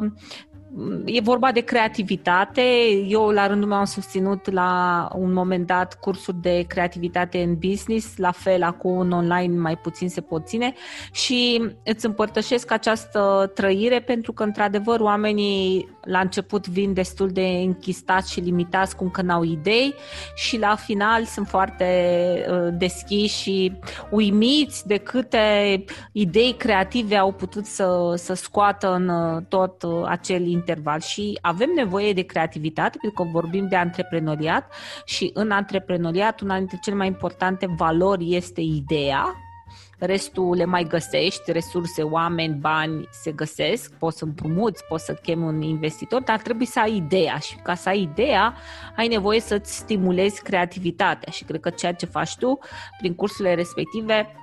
e 1.06 1.22
vorba 1.22 1.51
de 1.51 1.60
creativitate. 1.60 2.62
Eu, 3.08 3.30
la 3.30 3.48
rândul 3.48 3.70
meu, 3.70 3.78
am 3.78 3.86
susținut 3.86 4.51
la 4.51 5.08
un 5.16 5.34
moment 5.34 5.68
dat 5.68 6.00
cursuri 6.00 6.42
de 6.42 6.66
creativitate 6.68 7.42
în 7.42 7.56
business, 7.56 8.18
la 8.18 8.32
fel, 8.32 8.63
acum 8.63 9.00
în 9.00 9.12
online 9.12 9.60
mai 9.60 9.78
puțin 9.78 10.10
se 10.10 10.22
pot 10.22 10.48
ține 10.48 10.74
și 11.12 11.70
îți 11.84 12.06
împărtășesc 12.06 12.72
această 12.72 13.51
trăire 13.54 14.00
pentru 14.00 14.34
că, 14.34 14.44
într-adevăr, 14.44 15.00
oamenii 15.00 15.90
la 16.01 16.20
început 16.20 16.68
vin 16.68 16.94
destul 16.94 17.30
de 17.30 17.48
închistați 17.48 18.32
și 18.32 18.40
limitați 18.40 18.96
cum 18.96 19.10
că 19.10 19.22
n-au 19.22 19.44
idei 19.44 19.94
și 20.36 20.58
la 20.58 20.75
final 20.75 21.24
sunt 21.24 21.48
foarte 21.48 21.86
uh, 22.50 22.74
deschiși 22.78 23.42
și 23.42 23.74
uimiți 24.10 24.88
de 24.88 24.98
câte 24.98 25.84
idei 26.12 26.56
creative 26.58 27.16
au 27.16 27.32
putut 27.32 27.66
să, 27.66 28.13
să 28.16 28.34
scoată 28.34 28.94
în 28.94 29.08
uh, 29.08 29.42
tot 29.48 29.84
uh, 29.84 30.04
acel 30.06 30.46
interval 30.62 31.00
și 31.00 31.38
avem 31.41 31.70
nevoie 31.75 32.13
de 32.13 32.22
creativitate 32.22 32.98
pentru 33.01 33.24
că 33.24 33.30
vorbim 33.30 33.68
de 33.68 33.75
antreprenoriat 33.75 34.74
și 35.06 35.32
în 35.34 35.51
antreprenoriat 35.51 36.41
una 36.41 36.58
dintre 36.58 36.80
cele 36.82 36.96
mai 36.96 37.08
importante 37.08 37.65
valori 37.77 38.36
este 38.36 38.62
ideea. 38.62 39.36
Restul 40.00 40.56
le 40.56 40.65
mai 40.65 40.84
găsești, 40.84 41.51
resurse, 41.51 42.01
oameni, 42.01 42.53
bani 42.53 43.08
se 43.12 43.32
găsesc, 43.32 43.94
poți 43.94 44.18
să 44.18 44.24
împrumuți, 44.24 44.84
poți 44.84 45.06
să 45.06 45.13
chemi 45.13 45.44
un 45.44 45.62
investitor, 45.62 46.22
dar 46.22 46.39
trebuie 46.39 46.68
să 46.68 46.80
ai 46.80 46.96
ideea 46.96 47.38
și 47.38 47.56
ca 47.56 47.75
să 47.75 47.89
ai 47.89 48.01
ideea 48.01 48.56
ai 48.96 49.08
nevoie 49.08 49.39
să-ți 49.39 49.77
stimulezi 49.77 50.41
creativitatea 50.41 51.32
și 51.32 51.44
cred 51.44 51.60
că 51.60 51.70
ceea 51.70 51.94
ce 51.94 52.06
faci 52.06 52.36
tu 52.36 52.60
prin 53.00 53.15
cursurile 53.15 53.53
respective 53.53 54.36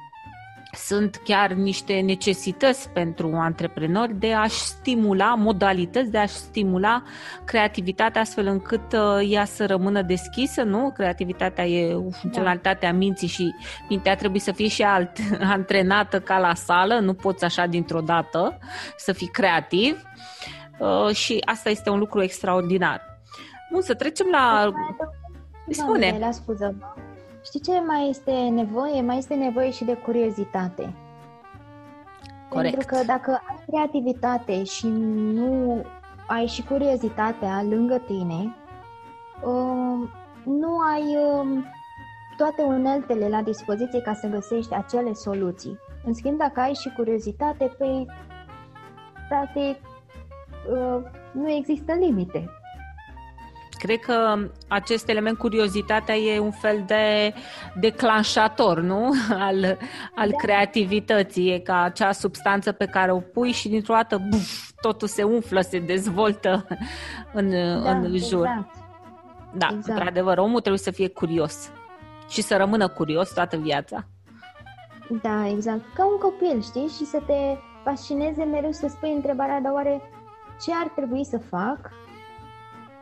sunt 0.72 1.20
chiar 1.24 1.52
niște 1.52 2.00
necesități 2.00 2.90
pentru 2.90 3.32
antreprenori 3.34 4.14
de 4.14 4.32
a-și 4.32 4.60
stimula, 4.60 5.34
modalități 5.34 6.10
de 6.10 6.18
a-și 6.18 6.34
stimula 6.34 7.02
creativitatea 7.44 8.20
astfel 8.20 8.46
încât 8.46 8.92
uh, 8.92 9.28
ea 9.30 9.44
să 9.44 9.66
rămână 9.66 10.02
deschisă, 10.02 10.62
nu? 10.62 10.90
Creativitatea 10.94 11.66
e 11.66 11.94
o 11.94 12.10
funcționalitate 12.10 12.86
a 12.86 12.92
minții 12.92 13.28
și 13.28 13.54
mintea 13.88 14.16
trebuie 14.16 14.40
să 14.40 14.52
fie 14.52 14.68
și 14.68 14.82
alt, 14.82 15.10
antrenată 15.56 16.20
ca 16.20 16.38
la 16.38 16.54
sală, 16.54 16.98
nu 16.98 17.14
poți 17.14 17.44
așa 17.44 17.66
dintr-o 17.66 18.00
dată 18.00 18.58
să 18.96 19.12
fii 19.12 19.28
creativ 19.28 20.02
uh, 20.78 21.14
și 21.14 21.42
asta 21.44 21.70
este 21.70 21.90
un 21.90 21.98
lucru 21.98 22.22
extraordinar. 22.22 23.02
Bun, 23.72 23.82
să 23.82 23.94
trecem 23.94 24.26
la... 24.30 24.72
Spune. 25.70 26.16
La 26.20 26.30
scuză. 26.30 26.76
Știi 27.48 27.60
ce 27.60 27.80
mai 27.86 28.08
este 28.08 28.32
nevoie? 28.32 29.00
Mai 29.00 29.18
este 29.18 29.34
nevoie 29.34 29.70
și 29.70 29.84
de 29.84 29.94
curiozitate. 29.94 30.94
Corect. 32.48 32.74
Pentru 32.74 32.96
că 32.96 33.04
dacă 33.04 33.30
ai 33.30 33.64
creativitate 33.66 34.64
și 34.64 34.86
nu 34.86 35.84
ai 36.26 36.46
și 36.46 36.62
curiozitatea 36.62 37.62
lângă 37.62 38.02
tine, 38.06 38.56
um, 39.44 40.08
nu 40.44 40.78
ai 40.94 41.16
um, 41.16 41.64
toate 42.36 42.62
uneltele 42.62 43.28
la 43.28 43.42
dispoziție 43.42 44.00
ca 44.00 44.14
să 44.14 44.26
găsești 44.26 44.74
acele 44.74 45.12
soluții. 45.12 45.78
În 46.04 46.14
schimb, 46.14 46.38
dacă 46.38 46.60
ai 46.60 46.72
și 46.72 46.92
curiozitate, 46.96 47.74
păi, 47.78 48.06
practic, 49.28 49.76
uh, 50.72 51.02
nu 51.32 51.50
există 51.50 51.92
limite. 51.92 52.57
Cred 53.78 53.98
că 53.98 54.38
acest 54.68 55.08
element, 55.08 55.38
curiozitatea, 55.38 56.14
e 56.14 56.38
un 56.38 56.50
fel 56.50 56.82
de 56.86 57.34
declanșator, 57.74 58.80
nu? 58.80 59.10
Al, 59.48 59.78
al 60.14 60.28
da. 60.28 60.36
creativității. 60.36 61.52
E 61.52 61.58
ca 61.58 61.82
acea 61.82 62.12
substanță 62.12 62.72
pe 62.72 62.84
care 62.84 63.12
o 63.12 63.20
pui 63.20 63.52
și 63.52 63.68
dintr-o 63.68 63.94
dată 63.94 64.22
buf, 64.28 64.70
totul 64.80 65.08
se 65.08 65.22
umflă, 65.22 65.60
se 65.60 65.78
dezvoltă 65.78 66.66
în, 67.32 67.50
da, 67.82 67.90
în 67.90 68.16
jur. 68.16 68.46
Exact. 68.46 68.86
Da, 69.52 69.66
exact. 69.66 69.88
într-adevăr, 69.88 70.38
omul 70.38 70.60
trebuie 70.60 70.82
să 70.82 70.90
fie 70.90 71.08
curios 71.08 71.70
și 72.28 72.42
să 72.42 72.56
rămână 72.56 72.88
curios 72.88 73.32
toată 73.32 73.56
viața. 73.56 74.04
Da, 75.22 75.48
exact. 75.48 75.80
Ca 75.94 76.06
un 76.06 76.18
copil, 76.18 76.62
știi? 76.62 76.88
Și 76.96 77.04
să 77.04 77.22
te 77.26 77.56
fascineze 77.84 78.44
mereu 78.44 78.72
să 78.72 78.86
spui 78.88 79.12
întrebarea, 79.12 79.60
dar 79.60 79.72
oare 79.72 80.02
ce 80.60 80.72
ar 80.82 80.88
trebui 80.88 81.24
să 81.24 81.38
fac 81.38 81.90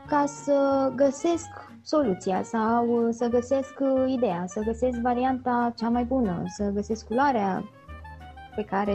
ca 0.09 0.25
să 0.27 0.93
găsesc 0.95 1.49
soluția 1.83 2.43
sau 2.43 3.09
să 3.11 3.29
găsesc 3.29 3.75
ideea, 4.07 4.45
să 4.47 4.61
găsesc 4.61 4.99
varianta 5.01 5.73
cea 5.77 5.89
mai 5.89 6.05
bună, 6.05 6.43
să 6.47 6.71
găsesc 6.75 7.07
culoarea 7.07 7.65
pe 8.57 8.63
care, 8.63 8.95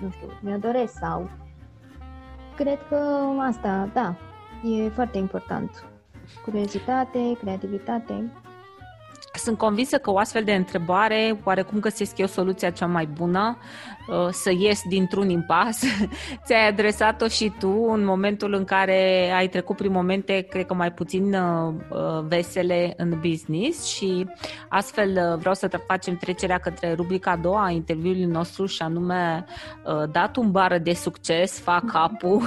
nu 0.00 0.10
știu, 0.10 0.26
mi-o 0.40 0.56
doresc 0.56 0.92
sau... 0.98 1.30
Cred 2.56 2.78
că 2.88 2.96
asta, 3.40 3.90
da, 3.92 4.14
e 4.62 4.88
foarte 4.88 5.18
important. 5.18 5.84
Curiozitate, 6.44 7.36
creativitate. 7.40 8.32
Sunt 9.34 9.58
convinsă 9.58 9.98
că 9.98 10.10
o 10.10 10.18
astfel 10.18 10.44
de 10.44 10.54
întrebare, 10.54 11.40
oarecum 11.44 11.80
găsesc 11.80 12.18
eu 12.18 12.26
soluția 12.26 12.70
cea 12.70 12.86
mai 12.86 13.06
bună, 13.06 13.56
uh, 13.58 14.01
să 14.30 14.52
ies 14.58 14.82
dintr-un 14.88 15.28
impas. 15.28 15.82
Ți-ai 16.44 16.68
adresat-o 16.68 17.28
și 17.28 17.52
tu 17.58 17.88
în 17.92 18.04
momentul 18.04 18.54
în 18.54 18.64
care 18.64 19.30
ai 19.36 19.48
trecut 19.48 19.76
prin 19.76 19.92
momente, 19.92 20.46
cred 20.50 20.66
că 20.66 20.74
mai 20.74 20.92
puțin 20.92 21.34
uh, 21.34 21.74
uh, 21.90 22.24
vesele 22.28 22.94
în 22.96 23.18
business 23.20 23.84
și 23.84 24.26
astfel 24.68 25.36
vreau 25.38 25.54
să 25.54 25.80
facem 25.86 26.16
trecerea 26.16 26.58
către 26.58 26.92
rubrica 26.92 27.30
a 27.30 27.36
doua 27.36 27.64
a 27.64 27.70
interviului 27.70 28.24
nostru 28.24 28.66
și 28.66 28.82
anume 28.82 29.44
dat 30.10 30.36
un 30.36 30.50
bară 30.50 30.78
de 30.78 30.92
succes, 30.92 31.60
fac 31.60 31.84
capul, 31.84 32.42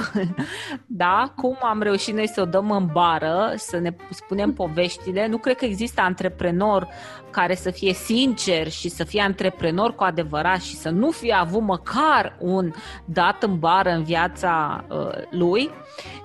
da? 0.85 1.33
Cum 1.35 1.57
am 1.61 1.81
reușit 1.81 2.13
noi 2.13 2.27
să 2.27 2.41
o 2.41 2.45
dăm 2.45 2.71
în 2.71 2.89
bară, 2.91 3.53
să 3.55 3.79
ne 3.79 3.95
spunem 4.09 4.53
poveștile. 4.53 5.27
Nu 5.27 5.37
cred 5.37 5.55
că 5.55 5.65
există 5.65 6.01
antreprenor 6.01 6.87
care 7.35 7.55
să 7.55 7.71
fie 7.71 7.93
sincer 7.93 8.69
și 8.69 8.89
să 8.89 9.03
fie 9.03 9.21
antreprenor 9.21 9.95
cu 9.95 10.03
adevărat 10.03 10.61
și 10.61 10.75
să 10.75 10.89
nu 10.89 11.11
fie 11.11 11.33
avut 11.33 11.61
măcar 11.61 12.37
un 12.39 12.71
dat 13.05 13.43
în 13.43 13.59
bară 13.59 13.89
în 13.89 14.03
viața 14.03 14.85
uh, 14.89 15.09
lui 15.29 15.69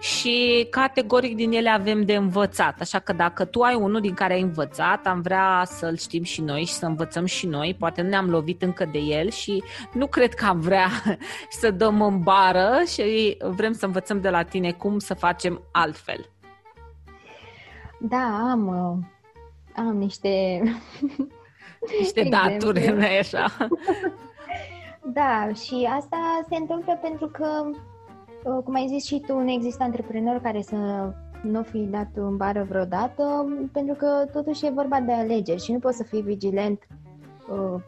și 0.01 0.67
categoric 0.71 1.37
din 1.37 1.53
ele 1.53 1.69
avem 1.71 2.05
de 2.05 2.15
învățat. 2.15 2.81
Așa 2.81 2.99
că 2.99 3.13
dacă 3.13 3.45
tu 3.45 3.61
ai 3.61 3.75
unul 3.75 4.01
din 4.01 4.15
care 4.15 4.33
ai 4.33 4.41
învățat, 4.41 5.07
am 5.07 5.21
vrea 5.21 5.63
să-l 5.65 5.97
știm 5.97 6.23
și 6.23 6.41
noi 6.41 6.65
și 6.65 6.73
să 6.73 6.87
învățăm 6.87 7.25
și 7.25 7.47
noi. 7.47 7.77
Poate 7.79 8.03
nu 8.03 8.09
ne-am 8.09 8.31
lovit 8.31 8.63
încă 8.63 8.85
de 8.93 8.99
el 8.99 9.31
și 9.31 9.63
nu 9.93 10.07
cred 10.07 10.35
că 10.35 10.45
am 10.45 10.61
vrea 10.61 10.89
să 11.61 11.71
dăm 11.71 12.03
în 12.03 12.21
bară 12.21 12.83
și 12.93 13.37
vrem 13.39 13.73
să 13.73 13.87
învățăm 13.87 14.21
de 14.21 14.29
la 14.29 14.43
tine 14.43 14.73
cum 14.73 14.99
să 14.99 15.15
facem 15.15 15.63
altfel. 15.73 16.31
Da, 18.01 18.49
am 18.51 18.67
uh, 18.67 19.19
am 19.89 19.97
niște... 19.97 20.63
Niște 21.99 22.29
daturi, 22.31 22.87
nu 22.89 23.05
așa? 23.19 23.45
da, 25.19 25.49
și 25.53 25.89
asta 25.97 26.17
se 26.49 26.57
întâmplă 26.57 26.99
pentru 27.03 27.27
că, 27.27 27.71
uh, 28.45 28.63
cum 28.65 28.75
ai 28.75 28.87
zis 28.89 29.05
și 29.05 29.23
tu, 29.27 29.39
nu 29.39 29.51
există 29.51 29.83
antreprenor 29.83 30.41
care 30.41 30.63
să 30.63 30.77
nu 31.43 31.63
fi 31.63 31.79
dat 31.79 32.09
în 32.15 32.37
bară 32.37 32.67
vreodată, 32.69 33.47
pentru 33.73 33.95
că 33.95 34.25
totuși 34.33 34.67
e 34.67 34.71
vorba 34.71 35.01
de 35.01 35.13
alegeri 35.13 35.63
și 35.63 35.73
nu 35.73 35.79
poți 35.79 35.97
să 35.97 36.03
fii 36.03 36.23
vigilent 36.23 36.87
uh, 37.53 37.81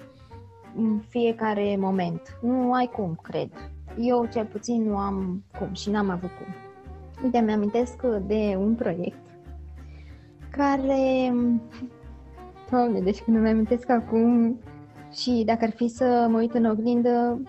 în 0.77 1.01
fiecare 1.09 1.77
moment. 1.79 2.39
Nu 2.43 2.73
ai 2.73 2.91
cum, 2.93 3.19
cred. 3.23 3.51
Eu 3.99 4.29
cel 4.33 4.45
puțin 4.45 4.83
nu 4.83 4.97
am 4.97 5.45
cum 5.59 5.73
și 5.73 5.91
n-am 5.91 6.11
avut 6.11 6.31
cum. 6.31 6.55
Uite, 7.25 7.39
mi-amintesc 7.39 8.03
de 8.03 8.57
un 8.59 8.75
proiect 8.75 9.22
care... 10.57 11.33
Doamne, 12.71 13.01
deci 13.01 13.21
când 13.21 13.37
îmi 13.37 13.49
amintesc 13.49 13.91
acum 13.91 14.61
și 15.13 15.43
dacă 15.47 15.65
ar 15.65 15.71
fi 15.71 15.89
să 15.89 16.27
mă 16.31 16.39
uit 16.39 16.55
în 16.55 16.65
oglindă, 16.65 17.43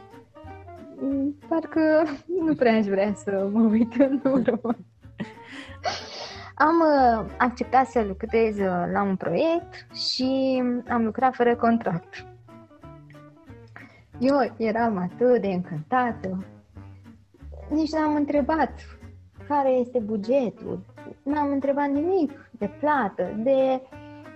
parcă 1.47 2.03
nu 2.45 2.55
prea 2.55 2.77
aș 2.77 2.85
vrea 2.85 3.13
să 3.13 3.49
mă 3.51 3.61
uit 3.61 3.93
în 3.97 4.19
urmă. 4.23 4.75
Am 6.55 6.75
uh, 6.79 7.25
acceptat 7.37 7.87
să 7.87 8.03
lucrez 8.07 8.57
uh, 8.57 8.89
la 8.91 9.03
un 9.03 9.15
proiect 9.15 9.87
și 9.93 10.61
am 10.87 11.03
lucrat 11.03 11.35
fără 11.35 11.55
contract. 11.55 12.25
Eu 14.19 14.53
eram 14.57 14.97
atât 14.97 15.41
de 15.41 15.47
încântată. 15.47 16.45
Nici 17.69 17.91
n-am 17.91 18.15
întrebat 18.15 18.71
care 19.47 19.69
este 19.69 19.99
bugetul. 19.99 20.79
N-am 21.23 21.51
întrebat 21.51 21.89
nimic 21.89 22.51
de 22.63 22.71
plată, 22.79 23.35
de 23.43 23.81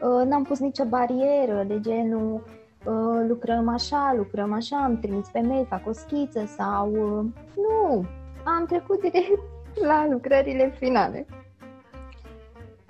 uh, 0.01 0.25
n-am 0.25 0.43
pus 0.43 0.59
nicio 0.59 0.85
barieră 0.85 1.63
de 1.67 1.79
genul 1.79 2.43
uh, 2.85 3.25
lucrăm 3.27 3.67
așa, 3.67 4.13
lucrăm 4.17 4.53
așa, 4.53 4.77
am 4.83 4.99
trimis 4.99 5.27
pe 5.27 5.39
mail, 5.39 5.65
fac 5.65 5.87
o 5.87 5.91
schiță 5.91 6.45
sau 6.45 6.91
uh, 6.91 7.25
nu, 7.55 8.05
am 8.43 8.65
trecut 8.65 9.01
direct 9.01 9.41
la 9.89 10.07
lucrările 10.09 10.73
finale. 10.79 11.25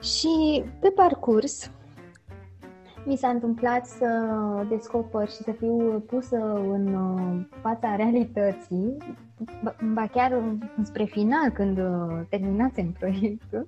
Și 0.02 0.63
pe 0.80 0.89
parcurs 0.89 1.71
mi 3.06 3.17
s-a 3.17 3.28
întâmplat 3.28 3.86
să 3.86 4.08
descoper 4.69 5.30
și 5.30 5.36
să 5.43 5.52
fiu 5.52 6.04
pusă 6.08 6.38
în 6.71 6.93
uh, 6.93 7.45
fața 7.62 7.95
realității 7.95 8.97
ba- 9.63 9.76
ba 9.93 10.08
chiar 10.08 10.41
spre 10.84 11.04
final, 11.04 11.50
când 11.54 11.78
uh, 11.78 12.19
terminasem 12.30 12.91
proiectul, 12.91 13.65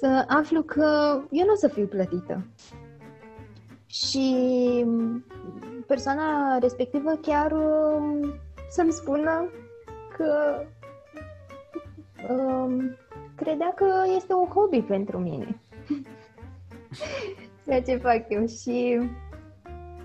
să 0.00 0.24
aflu 0.28 0.62
că 0.62 1.20
eu 1.30 1.44
nu 1.46 1.52
o 1.52 1.56
să 1.56 1.68
fiu 1.68 1.86
plătită. 1.86 2.46
Și 3.86 4.34
persoana 5.86 6.58
respectivă 6.58 7.10
chiar 7.22 7.52
um, 7.52 8.34
să-mi 8.70 8.92
spună 8.92 9.50
că 10.16 10.62
um, 12.30 12.96
credea 13.34 13.72
că 13.74 13.86
este 14.16 14.32
un 14.34 14.46
hobby 14.46 14.80
pentru 14.80 15.18
mine. 15.18 15.60
Ceea 17.64 17.82
ce 17.82 17.96
fac 17.96 18.24
eu 18.28 18.46
și 18.46 18.98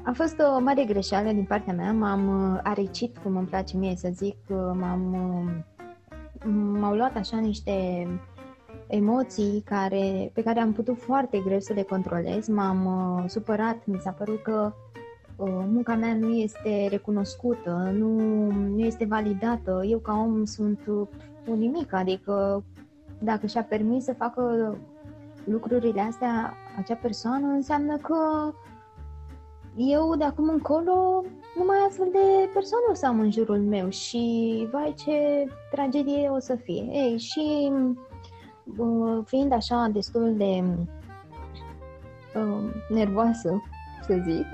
a 0.04 0.12
fost 0.14 0.40
o 0.56 0.60
mare 0.60 0.84
greșeală 0.84 1.32
din 1.32 1.44
partea 1.46 1.74
mea, 1.74 1.92
m-am 1.92 2.54
uh, 2.54 2.60
aricit, 2.64 3.18
cum 3.18 3.36
îmi 3.38 3.48
place 3.48 3.78
mie 3.78 3.96
să 3.96 4.10
zic, 4.12 4.36
uh, 4.48 4.58
m-am, 4.74 5.14
uh, 5.14 6.52
m-au 6.80 6.96
luat 6.96 7.16
așa 7.16 7.38
niște 7.38 8.08
emoții 8.92 9.62
care, 9.66 10.32
pe 10.34 10.44
care 10.44 10.60
am 10.60 10.74
putut 10.74 10.98
foarte 10.98 11.42
greu 11.46 11.60
să 11.60 11.74
le 11.74 11.82
controlez, 11.82 12.48
m-am 12.48 12.86
uh, 12.86 13.30
supărat, 13.30 13.86
mi 13.86 14.00
s-a 14.00 14.12
părut 14.12 14.42
că 14.42 14.74
uh, 15.36 15.48
munca 15.48 15.96
mea 15.96 16.16
nu 16.16 16.30
este 16.30 16.88
recunoscută, 16.90 17.92
nu, 17.94 18.18
nu 18.52 18.80
este 18.80 19.06
validată, 19.06 19.82
eu 19.86 20.00
ca 20.00 20.14
om 20.14 20.44
sunt 20.44 20.80
uh, 20.88 21.08
un 21.48 21.58
nimic, 21.58 21.94
adică 21.94 22.64
dacă 23.20 23.48
și-a 23.48 23.64
permis 23.64 24.04
să 24.04 24.14
facă 24.14 24.76
lucrurile 25.44 26.02
astea 26.02 26.54
acea 26.78 26.96
persoană, 26.96 27.48
înseamnă 27.48 27.98
că 27.98 28.54
eu 29.76 30.16
de 30.16 30.24
acum 30.24 30.50
încolo 30.50 31.24
nu 31.58 31.64
mai 31.66 31.78
astfel 31.88 32.08
de 32.12 32.50
persoane 32.54 32.86
o 32.90 32.94
să 32.94 33.06
am 33.06 33.20
în 33.20 33.32
jurul 33.32 33.60
meu. 33.60 33.90
Și 33.90 34.68
vai 34.72 34.94
ce 35.04 35.48
tragedie 35.72 36.30
o 36.30 36.40
să 36.40 36.56
fie. 36.56 36.88
Ei, 36.92 37.18
și 37.18 37.72
uh, 37.72 37.92
fiind 39.26 39.52
așa 39.52 39.90
destul 39.94 40.34
de 40.38 40.64
uh, 42.36 42.74
nervoasă, 42.90 43.62
să 44.02 44.18
zic, 44.28 44.46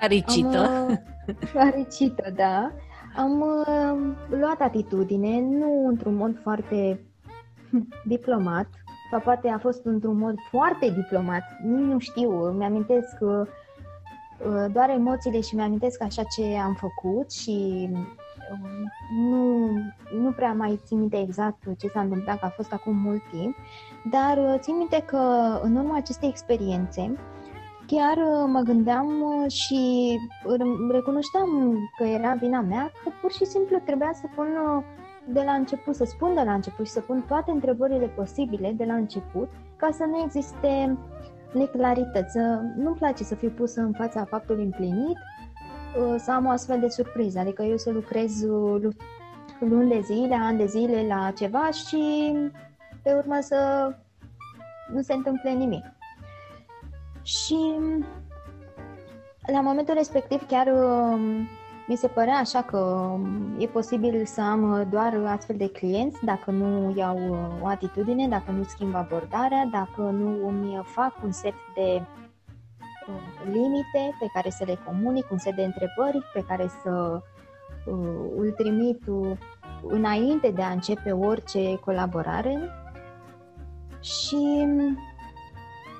Aricită. 0.00 0.58
am, 0.58 0.90
uh, 1.26 1.52
aricită, 1.54 2.32
da, 2.34 2.72
am 3.16 3.40
uh, 3.40 4.38
luat 4.38 4.60
atitudine, 4.60 5.40
nu 5.40 5.86
într-un 5.86 6.14
mod 6.14 6.38
foarte 6.42 7.00
diplomat, 8.14 8.66
sau 9.10 9.20
poate 9.20 9.48
a 9.48 9.58
fost 9.58 9.84
într-un 9.84 10.18
mod 10.18 10.34
foarte 10.50 10.90
diplomat, 10.90 11.42
nu 11.64 11.98
știu, 11.98 12.30
mi-amintesc 12.30 13.16
uh, 13.20 13.46
uh, 14.46 14.64
doar 14.72 14.90
emoțiile 14.90 15.40
și 15.40 15.54
mi-amintesc 15.54 16.02
așa 16.02 16.22
ce 16.22 16.56
am 16.56 16.74
făcut 16.74 17.32
și 17.32 17.88
uh, 17.92 17.98
nu, 19.30 19.66
nu 20.20 20.30
prea 20.36 20.52
mai 20.52 20.80
țin 20.84 20.98
minte 20.98 21.20
exact 21.20 21.58
ce 21.78 21.88
s-a 21.88 22.00
întâmplat, 22.00 22.38
că 22.38 22.44
a 22.44 22.48
fost 22.56 22.72
acum 22.72 22.96
mult 22.96 23.22
timp, 23.30 23.56
dar 24.10 24.36
uh, 24.38 24.54
țin 24.58 24.76
minte 24.76 25.02
că 25.06 25.22
în 25.62 25.76
urma 25.76 25.96
acestei 25.96 26.28
experiențe 26.28 27.14
chiar 27.86 28.16
uh, 28.16 28.44
mă 28.46 28.60
gândeam 28.60 29.06
uh, 29.06 29.50
și 29.50 29.78
r- 30.54 30.90
recunoșteam 30.92 31.78
că 31.96 32.04
era 32.04 32.34
vina 32.40 32.60
mea, 32.60 32.90
că 33.04 33.10
pur 33.20 33.32
și 33.32 33.44
simplu 33.44 33.78
trebuia 33.84 34.10
să 34.14 34.26
pun 34.34 34.46
uh, 34.46 34.82
de 35.28 35.42
la 35.44 35.52
început, 35.52 35.94
să 35.94 36.04
spun 36.04 36.34
de 36.34 36.42
la 36.44 36.52
început 36.52 36.86
și 36.86 36.92
să 36.92 37.00
pun 37.00 37.24
toate 37.28 37.50
întrebările 37.50 38.06
posibile 38.06 38.72
de 38.76 38.84
la 38.84 38.94
început, 38.94 39.48
ca 39.76 39.88
să 39.92 40.04
nu 40.04 40.22
existe 40.24 40.98
neclarități. 41.52 42.32
Să- 42.32 42.60
Nu-mi 42.76 42.96
place 42.96 43.24
să 43.24 43.34
fiu 43.34 43.50
pusă 43.50 43.80
în 43.80 43.92
fața 43.92 44.24
faptului 44.24 44.64
împlinit, 44.64 45.16
uh, 45.16 45.33
să 46.16 46.32
am 46.32 46.46
o 46.46 46.50
astfel 46.50 46.80
de 46.80 46.88
surpriză, 46.88 47.38
adică 47.38 47.62
eu 47.62 47.76
să 47.76 47.90
lucrez 47.90 48.42
uh, 48.42 48.80
lu- 48.82 48.92
luni 49.58 49.88
de 49.88 50.00
zile, 50.00 50.34
ani 50.34 50.58
de 50.58 50.66
zile 50.66 51.06
la 51.06 51.30
ceva 51.30 51.70
și 51.70 52.32
pe 53.02 53.12
urmă 53.12 53.38
să 53.40 53.90
nu 54.92 55.02
se 55.02 55.12
întâmple 55.12 55.50
nimic. 55.50 55.84
Și 57.22 57.58
la 59.52 59.60
momentul 59.60 59.94
respectiv 59.94 60.46
chiar 60.46 60.66
um, 60.66 61.20
mi 61.86 61.96
se 61.96 62.06
părea 62.06 62.36
așa 62.36 62.62
că 62.62 62.78
um, 62.78 63.54
e 63.58 63.66
posibil 63.66 64.24
să 64.24 64.40
am 64.40 64.72
uh, 64.72 64.86
doar 64.90 65.14
astfel 65.26 65.56
de 65.56 65.70
clienți 65.70 66.24
dacă 66.24 66.50
nu 66.50 66.94
iau 66.96 67.16
uh, 67.28 67.62
o 67.62 67.66
atitudine, 67.66 68.28
dacă 68.28 68.50
nu 68.50 68.62
schimb 68.62 68.94
abordarea, 68.94 69.68
dacă 69.70 70.02
nu 70.02 70.48
îmi 70.48 70.80
fac 70.84 71.22
un 71.24 71.32
set 71.32 71.54
de 71.74 72.00
uh, 72.00 72.23
limite 73.44 74.16
pe 74.18 74.26
care 74.32 74.50
să 74.50 74.64
le 74.66 74.78
comunic, 74.86 75.30
un 75.30 75.38
set 75.38 75.54
de 75.54 75.64
întrebări 75.64 76.22
pe 76.32 76.44
care 76.48 76.70
să 76.82 77.20
uh, 77.84 78.30
îl 78.36 78.50
trimit 78.50 79.06
uh, 79.06 79.36
înainte 79.82 80.50
de 80.50 80.62
a 80.62 80.70
începe 80.70 81.12
orice 81.12 81.78
colaborare. 81.84 82.70
Și 84.00 84.66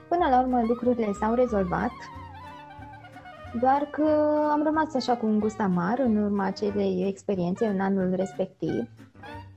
până 0.09 0.29
la 0.31 0.41
urmă 0.41 0.63
lucrurile 0.67 1.13
s-au 1.13 1.35
rezolvat, 1.35 1.93
doar 3.61 3.89
că 3.91 4.39
am 4.51 4.63
rămas 4.65 4.95
așa 4.95 5.17
cu 5.17 5.27
un 5.27 5.39
gust 5.39 5.61
amar 5.61 5.99
în 5.99 6.17
urma 6.17 6.45
acelei 6.45 7.05
experiențe 7.09 7.67
în 7.67 7.81
anul 7.81 8.13
respectiv, 8.15 8.89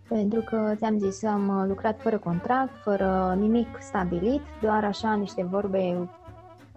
pentru 0.07 0.41
că 0.41 0.73
ți-am 0.75 0.97
zis, 0.97 1.23
am 1.23 1.65
lucrat 1.67 2.01
fără 2.01 2.17
contract, 2.17 2.71
fără 2.83 3.35
nimic 3.39 3.67
stabilit, 3.79 4.41
doar 4.61 4.83
așa 4.83 5.13
niște 5.13 5.43
vorbe 5.43 6.09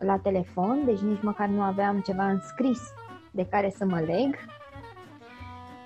la 0.01 0.19
telefon, 0.19 0.83
deci 0.85 0.99
nici 0.99 1.23
măcar 1.23 1.49
nu 1.49 1.63
aveam 1.63 2.01
ceva 2.01 2.27
înscris 2.27 2.81
de 3.31 3.47
care 3.47 3.73
să 3.77 3.85
mă 3.85 3.99
leg. 4.01 4.37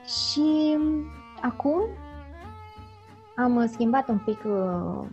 Și 0.05 0.79
acum 1.40 1.81
am 3.37 3.66
schimbat 3.66 4.09
un 4.09 4.18
pic, 4.18 4.38
uh, 4.44 5.07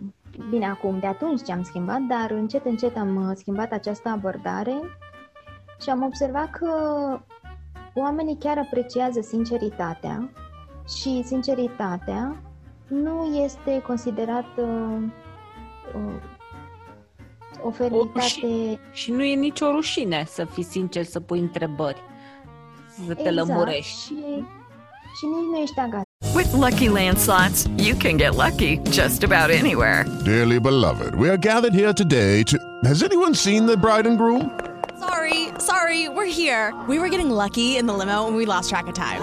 bine 0.50 0.66
acum 0.66 0.98
de 0.98 1.06
atunci 1.06 1.42
ce 1.42 1.52
am 1.52 1.62
schimbat, 1.62 2.00
dar 2.00 2.30
încet 2.30 2.64
încet 2.64 2.96
am 2.96 3.28
uh, 3.28 3.32
schimbat 3.34 3.72
această 3.72 4.08
abordare 4.08 4.80
și 5.80 5.90
am 5.90 6.02
observat 6.02 6.50
că 6.50 6.70
oamenii 7.94 8.36
chiar 8.38 8.58
apreciază 8.58 9.20
sinceritatea 9.20 10.30
și 10.88 11.22
sinceritatea 11.24 12.36
nu 12.88 13.24
este 13.24 13.82
considerată 13.82 14.62
uh, 17.62 17.66
o 17.66 17.70
fermitate 17.70 18.80
Și 18.92 19.10
nu 19.10 19.22
e 19.22 19.34
nicio 19.34 19.70
rușine 19.70 20.26
să 20.28 20.44
fii 20.52 20.64
sincer, 20.64 21.04
să 21.04 21.20
pui 21.20 21.38
întrebări, 21.38 22.02
să 23.06 23.14
te 23.14 23.28
exact, 23.28 23.36
lămurești. 23.48 23.98
și, 24.00 24.14
și 25.18 25.24
nici 25.26 25.48
nu 25.50 25.56
ești 25.56 25.78
agațat. 25.80 26.06
With 26.34 26.52
Lucky 26.54 26.88
Land 26.88 27.18
slots, 27.18 27.66
you 27.76 27.96
can 27.98 28.16
get 28.16 28.34
lucky 28.34 28.80
just 28.90 29.22
about 29.22 29.50
anywhere. 29.50 30.04
Dearly 30.24 30.58
beloved, 30.60 31.14
we 31.14 31.28
are 31.28 31.36
gathered 31.36 31.74
here 31.74 31.92
today 31.92 32.42
to. 32.42 32.56
Has 32.84 33.02
anyone 33.02 33.34
seen 33.34 33.66
the 33.66 33.76
bride 33.76 34.06
and 34.08 34.16
groom? 34.18 34.50
Sorry, 34.98 35.48
sorry, 35.58 36.08
we're 36.08 36.32
here. 36.42 36.72
We 36.88 36.98
were 36.98 37.08
getting 37.08 37.30
lucky 37.30 37.76
in 37.76 37.86
the 37.86 37.92
limo 37.92 38.26
and 38.26 38.36
we 38.36 38.44
lost 38.46 38.68
track 38.70 38.86
of 38.86 38.94
time. 38.94 39.20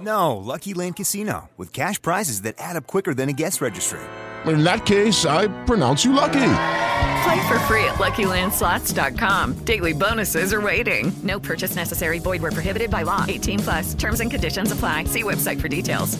No, 0.00 0.36
Lucky 0.38 0.72
Land 0.72 0.96
Casino, 0.96 1.50
with 1.58 1.72
cash 1.72 2.00
prizes 2.00 2.40
that 2.42 2.54
add 2.58 2.76
up 2.76 2.86
quicker 2.86 3.12
than 3.14 3.28
a 3.28 3.32
guest 3.32 3.60
registry. 3.60 4.00
In 4.46 4.64
that 4.64 4.86
case, 4.86 5.26
I 5.26 5.48
pronounce 5.66 6.04
you 6.06 6.12
lucky. 6.14 6.50
Play 7.24 7.48
for 7.48 7.58
free 7.68 7.84
at 7.84 7.96
LuckyLandSlots.com. 7.96 9.64
Daily 9.64 9.92
bonuses 9.92 10.52
are 10.52 10.60
waiting. 10.60 11.12
No 11.22 11.38
purchase 11.38 11.76
necessary. 11.76 12.18
Void 12.18 12.42
where 12.42 12.52
prohibited 12.52 12.90
by 12.90 13.02
law. 13.02 13.24
18 13.28 13.58
plus. 13.58 13.94
Terms 13.94 14.20
and 14.20 14.30
conditions 14.30 14.72
apply. 14.72 15.04
See 15.04 15.22
website 15.22 15.60
for 15.60 15.68
details. 15.68 16.18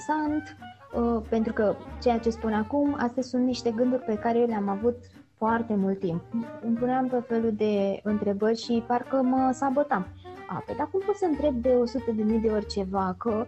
interesant, 0.00 0.56
uh, 0.92 1.22
pentru 1.28 1.52
că 1.52 1.76
ceea 2.02 2.18
ce 2.18 2.30
spun 2.30 2.52
acum, 2.52 2.96
astea 2.98 3.22
sunt 3.22 3.44
niște 3.44 3.70
gânduri 3.70 4.02
pe 4.02 4.14
care 4.14 4.38
eu 4.38 4.46
le-am 4.46 4.68
avut 4.68 4.96
foarte 5.36 5.74
mult 5.74 5.98
timp. 5.98 6.22
Îmi 6.64 6.76
puneam 6.76 7.08
tot 7.08 7.26
felul 7.28 7.52
de 7.56 8.00
întrebări 8.02 8.62
și 8.62 8.82
parcă 8.86 9.16
mă 9.22 9.50
sabotam. 9.54 10.06
A, 10.48 10.62
pe 10.66 10.74
dar 10.76 10.88
cum 10.90 11.00
pot 11.06 11.16
să 11.16 11.24
întreb 11.24 11.54
de 11.54 11.68
100 11.68 12.12
de 12.16 12.22
mii 12.22 12.38
de 12.38 12.48
ori 12.48 12.66
ceva, 12.66 13.14
că 13.18 13.46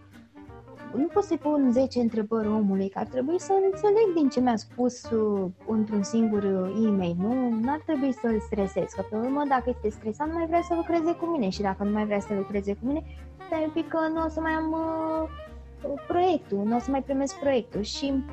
nu 0.96 1.06
pot 1.06 1.24
să-i 1.24 1.38
pun 1.38 1.72
10 1.72 2.00
întrebări 2.00 2.48
omului, 2.48 2.88
că 2.88 2.98
ar 2.98 3.06
trebui 3.06 3.40
să 3.40 3.52
înțeleg 3.72 4.14
din 4.14 4.28
ce 4.28 4.40
mi-a 4.40 4.56
spus 4.56 5.10
uh, 5.10 5.50
într-un 5.66 6.02
singur 6.02 6.42
uh, 6.42 6.86
e-mail, 6.86 7.16
nu? 7.18 7.58
N-ar 7.60 7.82
trebui 7.86 8.12
să-l 8.12 8.40
stresez, 8.40 8.86
că 8.96 9.04
pe 9.10 9.16
urmă 9.16 9.42
dacă 9.48 9.64
este 9.66 9.88
stresat 9.88 10.26
nu 10.26 10.32
mai 10.32 10.46
vrea 10.46 10.62
să 10.62 10.74
lucreze 10.74 11.12
cu 11.12 11.26
mine 11.26 11.48
și 11.48 11.60
dacă 11.60 11.84
nu 11.84 11.90
mai 11.90 12.04
vrea 12.04 12.20
să 12.20 12.34
lucreze 12.34 12.72
cu 12.72 12.86
mine, 12.86 13.02
stai 13.46 13.64
un 13.64 13.70
pic 13.70 13.88
că 13.88 13.98
nu 14.12 14.24
o 14.24 14.28
să 14.28 14.40
mai 14.40 14.52
am 14.52 14.72
uh, 14.72 16.02
proiectul, 16.06 16.58
nu 16.64 16.76
o 16.76 16.78
să 16.78 16.90
mai 16.90 17.02
primesc 17.02 17.38
proiectul 17.38 17.82
și 17.82 18.24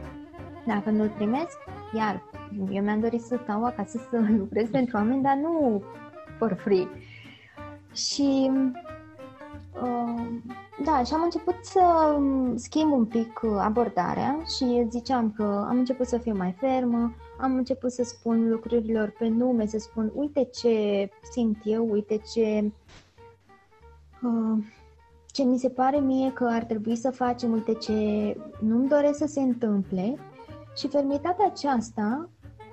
dacă 0.66 0.90
nu-l 0.90 1.12
primesc, 1.16 1.58
iar 1.96 2.24
eu 2.72 2.84
mi-am 2.84 3.00
dorit 3.00 3.22
să 3.22 3.40
stau 3.44 3.64
acasă 3.64 4.08
să 4.10 4.22
lucrez 4.42 4.70
pentru 4.70 4.98
oameni, 4.98 5.24
dar 5.24 5.36
nu 5.36 5.84
for 6.38 6.54
free. 6.64 6.88
Și 7.94 8.52
uh, 8.54 8.89
da, 10.84 11.04
și 11.04 11.14
am 11.14 11.22
început 11.24 11.56
să 11.62 11.82
schimb 12.56 12.92
un 12.92 13.06
pic 13.06 13.42
abordarea 13.58 14.40
și 14.58 14.88
ziceam 14.90 15.32
că 15.32 15.44
am 15.44 15.78
început 15.78 16.08
să 16.08 16.18
fiu 16.18 16.36
mai 16.36 16.56
fermă, 16.60 17.14
am 17.40 17.56
început 17.56 17.92
să 17.92 18.04
spun 18.04 18.50
lucrurilor 18.50 19.14
pe 19.20 19.28
nume, 19.28 19.66
să 19.66 19.78
spun 19.78 20.12
uite 20.16 20.44
ce 20.44 21.10
simt 21.32 21.58
eu, 21.64 21.92
uite 21.92 22.22
ce 22.34 22.72
uh, 24.22 24.64
ce 25.32 25.44
mi 25.44 25.58
se 25.58 25.70
pare 25.70 25.98
mie 25.98 26.32
că 26.34 26.48
ar 26.52 26.64
trebui 26.64 26.96
să 26.96 27.12
facem, 27.12 27.52
uite 27.52 27.74
ce 27.74 27.94
nu-mi 28.60 28.88
doresc 28.88 29.18
să 29.18 29.26
se 29.26 29.42
întâmple. 29.42 30.16
Și 30.76 30.88
fermitatea 30.88 31.46
aceasta, 31.46 32.30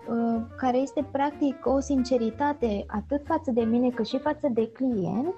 uh, 0.09 0.41
care 0.57 0.77
este 0.77 1.09
practic 1.11 1.67
o 1.67 1.81
sinceritate 1.81 2.85
atât 2.87 3.27
față 3.27 3.51
de 3.51 3.63
mine 3.63 3.91
cât 3.91 4.07
și 4.07 4.19
față 4.19 4.49
de 4.53 4.69
client, 4.69 5.35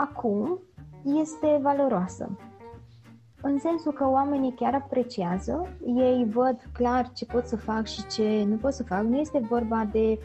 acum 0.00 0.58
este 1.04 1.58
valoroasă. 1.62 2.30
În 3.42 3.58
sensul 3.58 3.92
că 3.92 4.08
oamenii 4.08 4.54
chiar 4.54 4.74
apreciază, 4.74 5.66
ei 5.84 6.26
văd 6.30 6.56
clar 6.72 7.10
ce 7.12 7.24
pot 7.24 7.46
să 7.46 7.56
fac 7.56 7.86
și 7.86 8.06
ce 8.06 8.44
nu 8.46 8.56
pot 8.56 8.72
să 8.72 8.82
fac. 8.82 9.02
Nu 9.02 9.18
este 9.18 9.38
vorba 9.38 9.88
de 9.92 10.18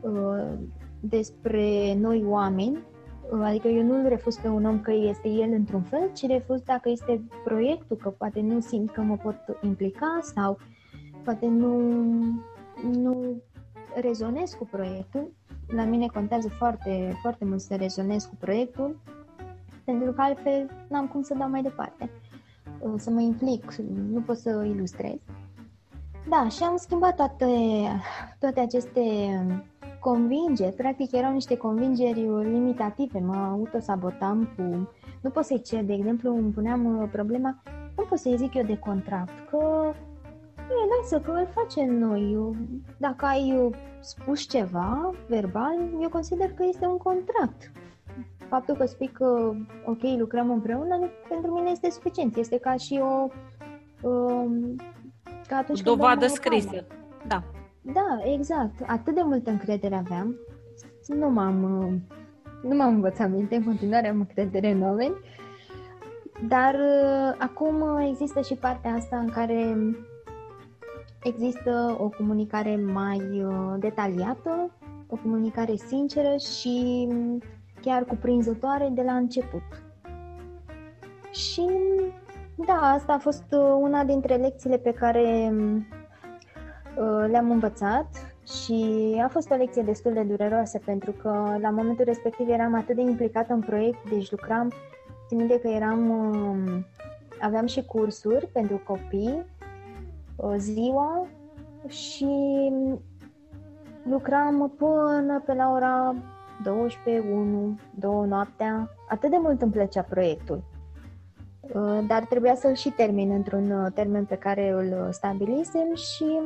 uh, 0.00 0.52
despre 1.00 1.94
noi 1.94 2.24
oameni, 2.26 2.78
uh, 3.32 3.40
adică 3.44 3.68
eu 3.68 3.82
nu-l 3.82 4.08
refuz 4.08 4.36
pe 4.36 4.48
un 4.48 4.64
om 4.64 4.80
că 4.80 4.92
este 4.92 5.28
el 5.28 5.52
într-un 5.52 5.82
fel, 5.82 6.10
ci 6.12 6.26
refuz 6.26 6.62
dacă 6.62 6.88
este 6.88 7.22
proiectul, 7.44 7.96
că 7.96 8.08
poate 8.08 8.40
nu 8.40 8.60
simt 8.60 8.90
că 8.90 9.00
mă 9.00 9.16
pot 9.16 9.36
implica 9.62 10.18
sau 10.22 10.58
poate 11.24 11.46
nu, 11.46 11.78
nu 12.92 13.42
rezonez 14.00 14.52
cu 14.52 14.68
proiectul. 14.70 15.32
La 15.66 15.84
mine 15.84 16.06
contează 16.06 16.48
foarte, 16.48 17.12
foarte 17.22 17.44
mult 17.44 17.60
să 17.60 17.74
rezonez 17.74 18.24
cu 18.24 18.34
proiectul, 18.38 18.96
pentru 19.90 20.12
că 20.12 20.20
altfel 20.20 20.70
n-am 20.88 21.06
cum 21.06 21.22
să 21.22 21.34
dau 21.34 21.48
mai 21.48 21.62
departe. 21.62 22.10
Uh, 22.80 22.94
să 22.96 23.10
mă 23.10 23.20
implic, 23.20 23.74
nu 24.12 24.20
pot 24.20 24.36
să 24.36 24.64
ilustrez. 24.74 25.18
Da, 26.28 26.48
și 26.48 26.62
am 26.62 26.76
schimbat 26.76 27.16
toate, 27.16 27.46
toate 28.38 28.60
aceste 28.60 29.00
convingeri, 30.00 30.74
practic 30.74 31.12
erau 31.12 31.32
niște 31.32 31.56
convingeri 31.56 32.20
limitative, 32.50 33.18
mă 33.18 33.34
autosabotam 33.36 34.48
cu... 34.56 34.88
Nu 35.20 35.30
pot 35.30 35.44
să-i 35.44 35.62
cer, 35.62 35.84
de 35.84 35.92
exemplu, 35.92 36.36
îmi 36.36 36.52
puneam 36.52 37.00
uh, 37.00 37.08
problema, 37.12 37.62
nu 37.96 38.04
pot 38.04 38.18
să-i 38.18 38.36
zic 38.36 38.54
eu 38.54 38.64
de 38.64 38.78
contract, 38.78 39.48
că 39.50 39.92
e, 40.56 41.00
lasă 41.00 41.20
că 41.20 41.30
îl 41.30 41.48
facem 41.54 41.94
noi. 41.94 42.54
Dacă 42.96 43.26
ai 43.26 43.70
spus 44.00 44.40
ceva 44.40 45.10
verbal, 45.28 45.76
eu 46.00 46.08
consider 46.08 46.52
că 46.52 46.64
este 46.68 46.86
un 46.86 46.96
contract 46.96 47.72
faptul 48.48 48.74
că 48.74 48.86
spui 48.86 49.08
că, 49.08 49.52
ok, 49.84 50.02
lucrăm 50.18 50.50
împreună, 50.50 50.98
pentru 51.28 51.50
mine 51.50 51.70
este 51.70 51.90
suficient. 51.90 52.36
Este 52.36 52.58
ca 52.58 52.76
și 52.76 53.00
o... 53.02 53.28
Um, 54.08 54.76
ca 55.48 55.56
atunci 55.56 55.82
Dovadă 55.82 56.26
scrisă. 56.26 56.84
Da. 57.26 57.42
Da, 57.80 58.18
exact. 58.34 58.74
Atât 58.86 59.14
de 59.14 59.22
multă 59.24 59.50
încredere 59.50 59.94
aveam. 59.94 60.36
Nu 61.06 61.30
m-am, 61.30 61.54
nu 62.62 62.76
m-am 62.76 62.94
învățat 62.94 63.30
minte, 63.30 63.56
în 63.56 63.64
continuare 63.64 64.08
am 64.08 64.18
încredere 64.18 64.70
în 64.70 64.82
oameni. 64.82 65.14
Dar 66.48 66.74
uh, 66.74 67.34
acum 67.38 67.98
există 68.08 68.40
și 68.40 68.54
partea 68.54 68.92
asta 68.92 69.18
în 69.18 69.28
care 69.28 69.76
există 71.22 71.96
o 72.00 72.08
comunicare 72.08 72.76
mai 72.76 73.42
uh, 73.44 73.74
detaliată, 73.78 74.70
o 75.06 75.16
comunicare 75.16 75.76
sinceră 75.76 76.36
și 76.36 77.08
chiar 77.80 78.04
cuprinzătoare 78.04 78.88
de 78.92 79.02
la 79.02 79.12
început. 79.12 79.62
Și 81.30 81.68
da, 82.66 82.72
asta 82.72 83.12
a 83.12 83.18
fost 83.18 83.44
uh, 83.50 83.76
una 83.80 84.04
dintre 84.04 84.34
lecțiile 84.34 84.78
pe 84.78 84.92
care 84.92 85.52
uh, 86.96 87.24
le-am 87.30 87.50
învățat 87.50 88.06
și 88.64 89.14
a 89.24 89.28
fost 89.28 89.50
o 89.50 89.54
lecție 89.54 89.82
destul 89.82 90.12
de 90.12 90.22
dureroasă 90.22 90.80
pentru 90.84 91.12
că 91.12 91.56
la 91.60 91.70
momentul 91.70 92.04
respectiv 92.04 92.48
eram 92.48 92.74
atât 92.74 92.94
de 92.94 93.02
implicată 93.02 93.52
în 93.52 93.60
proiect, 93.60 94.10
deci 94.10 94.30
lucram, 94.30 94.72
țin 95.28 95.38
minte 95.38 95.60
că 95.60 95.68
eram, 95.68 96.10
uh, 96.10 96.84
aveam 97.40 97.66
și 97.66 97.84
cursuri 97.84 98.46
pentru 98.46 98.82
copii 98.86 99.44
ziua 100.56 101.26
și 101.86 102.28
lucram 104.02 104.72
până 104.76 105.42
pe 105.46 105.54
la 105.54 105.72
ora 105.72 106.14
12, 106.62 107.28
1, 107.32 107.78
2 107.94 108.26
noaptea. 108.26 108.90
Atât 109.08 109.30
de 109.30 109.36
mult 109.40 109.62
îmi 109.62 109.72
plăcea 109.72 110.02
proiectul. 110.02 110.62
Uh, 111.60 111.98
dar 112.06 112.24
trebuia 112.24 112.54
să-l 112.54 112.74
și 112.74 112.90
termin 112.90 113.30
într-un 113.30 113.70
uh, 113.70 113.92
termen 113.94 114.24
pe 114.24 114.36
care 114.36 114.70
îl 114.70 115.12
stabilisem 115.12 115.94
și 115.94 116.40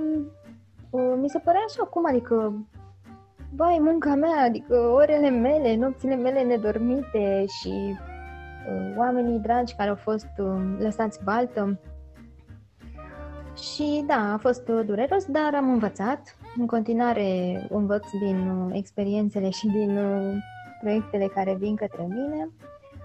uh, 0.91 1.15
mi 1.21 1.29
se 1.29 1.39
părea 1.39 1.61
așa 1.67 1.83
acum, 1.85 2.07
adică 2.07 2.55
Băi, 3.55 3.79
munca 3.81 4.15
mea, 4.15 4.43
adică 4.45 4.77
orele 4.77 5.31
mele, 5.31 5.77
nopțile 5.77 6.15
mele 6.15 6.43
nedormite 6.43 7.45
și 7.47 7.97
uh, 8.69 8.95
oamenii 8.97 9.39
dragi 9.39 9.75
care 9.75 9.89
au 9.89 9.95
fost 9.95 10.29
uh, 10.39 10.63
lăsați 10.79 11.25
baltă. 11.25 11.81
Și 13.57 14.05
da, 14.07 14.33
a 14.33 14.37
fost 14.37 14.65
dureros, 14.65 15.25
dar 15.25 15.55
am 15.55 15.73
învățat 15.73 16.37
în 16.57 16.67
continuare 16.67 17.67
învăț 17.71 18.05
din 18.11 18.49
uh, 18.49 18.71
experiențele 18.73 19.51
și 19.51 19.67
din 19.67 19.97
uh, 19.97 20.35
proiectele 20.81 21.27
care 21.27 21.55
vin 21.59 21.75
către 21.75 22.07
mine. 22.09 22.49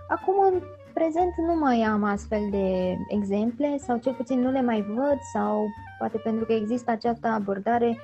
Acum, 0.07 0.33
în 0.51 0.61
prezent, 0.93 1.33
nu 1.47 1.55
mai 1.59 1.81
am 1.81 2.03
astfel 2.03 2.41
de 2.51 2.95
exemple 3.09 3.77
sau 3.77 3.97
cel 3.97 4.13
puțin 4.13 4.39
nu 4.39 4.51
le 4.51 4.61
mai 4.61 4.81
văd 4.81 5.17
sau 5.33 5.65
poate 5.97 6.17
pentru 6.17 6.45
că 6.45 6.53
există 6.53 6.91
această 6.91 7.27
abordare 7.27 7.97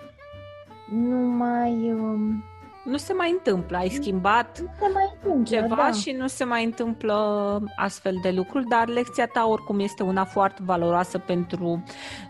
nu 0.91 1.17
mai 1.17 1.91
um, 1.91 2.43
nu 2.83 2.97
se 2.97 3.13
mai 3.13 3.31
întâmplă, 3.31 3.77
ai 3.77 3.89
schimbat 3.89 4.59
nu 4.59 4.67
se 4.79 4.91
mai 4.93 5.09
întâmplă, 5.13 5.55
ceva 5.55 5.75
da. 5.75 5.91
și 5.91 6.11
nu 6.11 6.27
se 6.27 6.43
mai 6.43 6.63
întâmplă 6.63 7.61
astfel 7.75 8.15
de 8.21 8.31
lucruri, 8.31 8.67
dar 8.67 8.87
lecția 8.87 9.25
ta 9.27 9.45
oricum 9.47 9.79
este 9.79 10.03
una 10.03 10.23
foarte 10.23 10.61
valoroasă 10.65 11.17
pentru, 11.17 11.83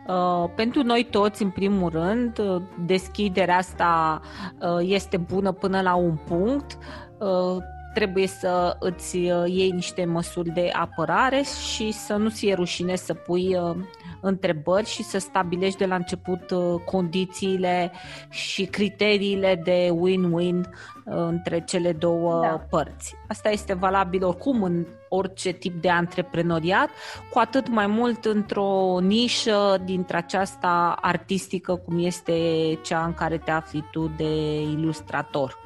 uh, 0.07 0.49
pentru 0.55 0.83
noi 0.83 1.07
toți, 1.11 1.43
în 1.43 1.49
primul 1.49 1.89
rând. 1.89 2.41
Deschiderea 2.85 3.57
asta 3.57 4.21
uh, 4.59 4.77
este 4.79 5.17
bună 5.17 5.51
până 5.51 5.81
la 5.81 5.95
un 5.95 6.15
punct. 6.15 6.77
Uh, 7.19 7.57
trebuie 7.93 8.27
să 8.27 8.75
îți 8.79 9.15
uh, 9.17 9.43
iei 9.45 9.69
niște 9.69 10.06
măsuri 10.06 10.49
de 10.49 10.69
apărare 10.73 11.41
și 11.73 11.91
să 11.91 12.13
nu 12.13 12.29
ți-e 12.29 12.53
rușine 12.53 12.95
să 12.95 13.13
pui 13.13 13.56
uh, 13.56 13.75
întrebări 14.21 14.86
și 14.86 15.03
să 15.03 15.17
stabilești 15.17 15.77
de 15.77 15.86
la 15.86 15.95
început 15.95 16.51
uh, 16.51 16.82
condițiile 16.86 17.91
și 18.29 18.65
criteriile 18.65 19.62
de 19.63 19.89
win-win 19.89 20.69
între 21.06 21.63
cele 21.67 21.91
două 21.91 22.41
da. 22.41 22.65
părți. 22.69 23.15
Asta 23.27 23.49
este 23.49 23.73
valabil 23.73 24.25
oricum 24.25 24.63
în 24.63 24.86
orice 25.10 25.51
tip 25.51 25.82
de 25.82 25.89
antreprenoriat, 25.89 26.89
cu 27.32 27.39
atât 27.39 27.67
mai 27.67 27.88
mult 27.88 28.25
într-o 28.25 28.99
nișă 28.99 29.82
dintre 29.86 30.17
aceasta 30.17 30.97
artistică 31.01 31.75
cum 31.75 32.06
este 32.06 32.34
cea 32.82 33.06
în 33.06 33.13
care 33.13 33.38
te 33.38 33.51
afli 33.51 33.84
tu 33.91 34.12
de 34.17 34.62
ilustrator. 34.62 35.62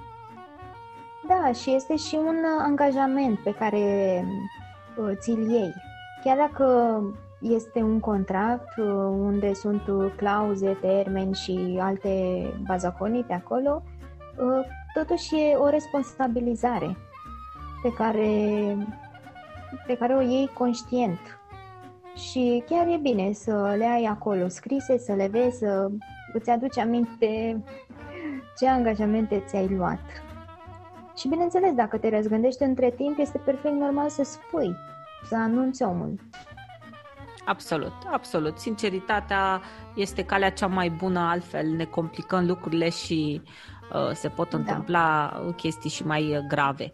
Da, 1.28 1.52
și 1.52 1.74
este 1.74 1.96
și 1.96 2.16
un 2.16 2.38
angajament 2.60 3.40
pe 3.40 3.54
care 3.54 4.26
uh, 4.98 5.12
ți-l 5.16 5.50
iei. 5.50 5.74
Chiar 6.24 6.38
dacă 6.38 7.02
este 7.42 7.82
un 7.82 8.00
contract 8.00 8.78
uh, 8.78 8.86
unde 9.10 9.54
sunt 9.54 9.82
clauze, 10.16 10.78
termeni 10.82 11.34
și 11.34 11.78
alte 11.82 12.44
bazaconii 12.66 13.24
pe 13.24 13.34
acolo, 13.34 13.84
uh, 14.38 14.66
totuși 14.94 15.36
e 15.36 15.56
o 15.56 15.70
responsabilizare 15.70 16.98
pe 17.82 17.94
care, 17.94 18.30
pe 19.88 19.98
care 19.98 20.14
o 20.14 20.22
iei 20.22 20.50
conștient. 20.54 21.20
Și 22.16 22.64
chiar 22.70 22.88
e 22.88 22.98
bine 23.02 23.32
să 23.32 23.74
le 23.78 23.86
ai 23.86 24.04
acolo 24.04 24.48
scrise, 24.48 24.98
să 24.98 25.14
le 25.14 25.28
vezi, 25.28 25.58
să 25.58 25.90
îți 26.34 26.50
aduci 26.50 26.78
aminte 26.78 27.64
ce 28.58 28.68
angajamente 28.68 29.44
ți-ai 29.48 29.68
luat. 29.68 30.27
Și 31.18 31.28
bineînțeles, 31.28 31.74
dacă 31.74 31.98
te 31.98 32.10
răzgândești 32.10 32.64
între 32.64 32.90
timp, 32.90 33.20
este 33.20 33.38
perfect 33.38 33.74
normal 33.74 34.10
să 34.10 34.24
spui, 34.24 34.76
să 35.30 35.36
anunți 35.36 35.84
omul. 35.84 36.20
Absolut, 37.46 37.94
absolut. 38.12 38.58
Sinceritatea 38.58 39.62
este 39.96 40.24
calea 40.24 40.52
cea 40.52 40.68
mai 40.68 40.90
bună, 40.90 41.20
altfel 41.20 41.68
ne 41.68 41.84
complicăm 41.84 42.46
lucrurile 42.46 42.90
și 42.90 43.42
uh, 43.94 44.12
se 44.14 44.28
pot 44.28 44.50
da. 44.50 44.58
întâmpla 44.58 45.32
da. 45.46 45.52
chestii 45.52 45.90
și 45.90 46.06
mai 46.06 46.36
uh, 46.36 46.44
grave. 46.48 46.94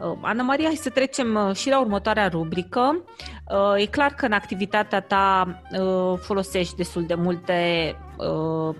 Uh, 0.00 0.18
Ana 0.20 0.42
Maria, 0.42 0.66
hai 0.66 0.74
să 0.74 0.90
trecem 0.90 1.34
uh, 1.34 1.54
și 1.54 1.68
la 1.68 1.80
următoarea 1.80 2.28
rubrică. 2.28 3.04
Uh, 3.48 3.82
e 3.82 3.86
clar 3.86 4.12
că 4.14 4.26
în 4.26 4.32
activitatea 4.32 5.00
ta 5.00 5.60
uh, 5.80 6.18
folosești 6.18 6.76
destul 6.76 7.04
de 7.04 7.14
multe 7.14 7.94
uh, 8.16 8.76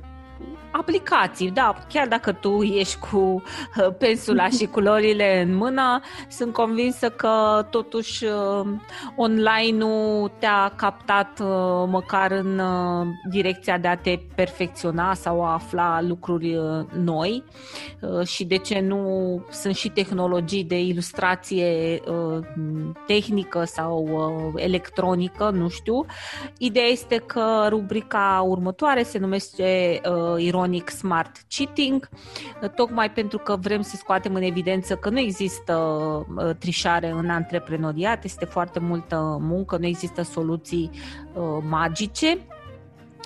aplicații, 0.72 1.50
da, 1.50 1.74
chiar 1.88 2.08
dacă 2.08 2.32
tu 2.32 2.62
ești 2.62 2.98
cu 2.98 3.16
uh, 3.16 3.94
pensula 3.98 4.48
și 4.48 4.66
culorile 4.66 5.40
în 5.40 5.54
mână, 5.54 6.00
sunt 6.28 6.52
convinsă 6.52 7.10
că 7.10 7.66
totuși 7.70 8.24
uh, 8.24 8.66
online-ul 9.16 10.30
te-a 10.38 10.72
captat 10.76 11.40
uh, 11.40 11.84
măcar 11.86 12.30
în 12.30 12.60
direcția 13.30 13.78
de 13.78 13.88
a 13.88 13.96
te 13.96 14.18
perfecționa 14.34 15.14
sau 15.14 15.44
a 15.44 15.52
afla 15.52 16.00
lucruri 16.00 16.58
noi 16.98 17.44
și 18.24 18.44
de 18.44 18.56
ce 18.56 18.80
nu 18.80 19.44
sunt 19.50 19.74
și 19.74 19.88
tehnologii 19.88 20.64
de 20.64 20.80
ilustrație 20.80 22.00
tehnică 23.06 23.64
sau 23.64 24.08
electronică, 24.56 25.50
nu 25.50 25.68
știu. 25.68 26.06
Ideea 26.58 26.86
este 26.86 27.16
că 27.16 27.66
rubrica 27.68 28.44
următoare 28.46 29.02
se 29.02 29.18
numește 29.18 30.00
ironic 30.38 30.90
smart 30.90 31.36
cheating, 31.48 32.08
tocmai 32.74 33.10
pentru 33.10 33.38
că 33.38 33.56
vrem 33.56 33.82
să 33.82 33.96
scoatem 33.96 34.34
în 34.34 34.42
evidență 34.42 34.96
că 34.96 35.10
nu 35.10 35.18
există 35.18 35.74
uh, 36.36 36.56
trișare 36.58 37.10
în 37.10 37.30
antreprenoriat, 37.30 38.24
este 38.24 38.44
foarte 38.44 38.78
multă 38.78 39.38
muncă, 39.40 39.76
nu 39.76 39.86
există 39.86 40.22
soluții 40.22 40.90
uh, 41.34 41.42
magice, 41.68 42.38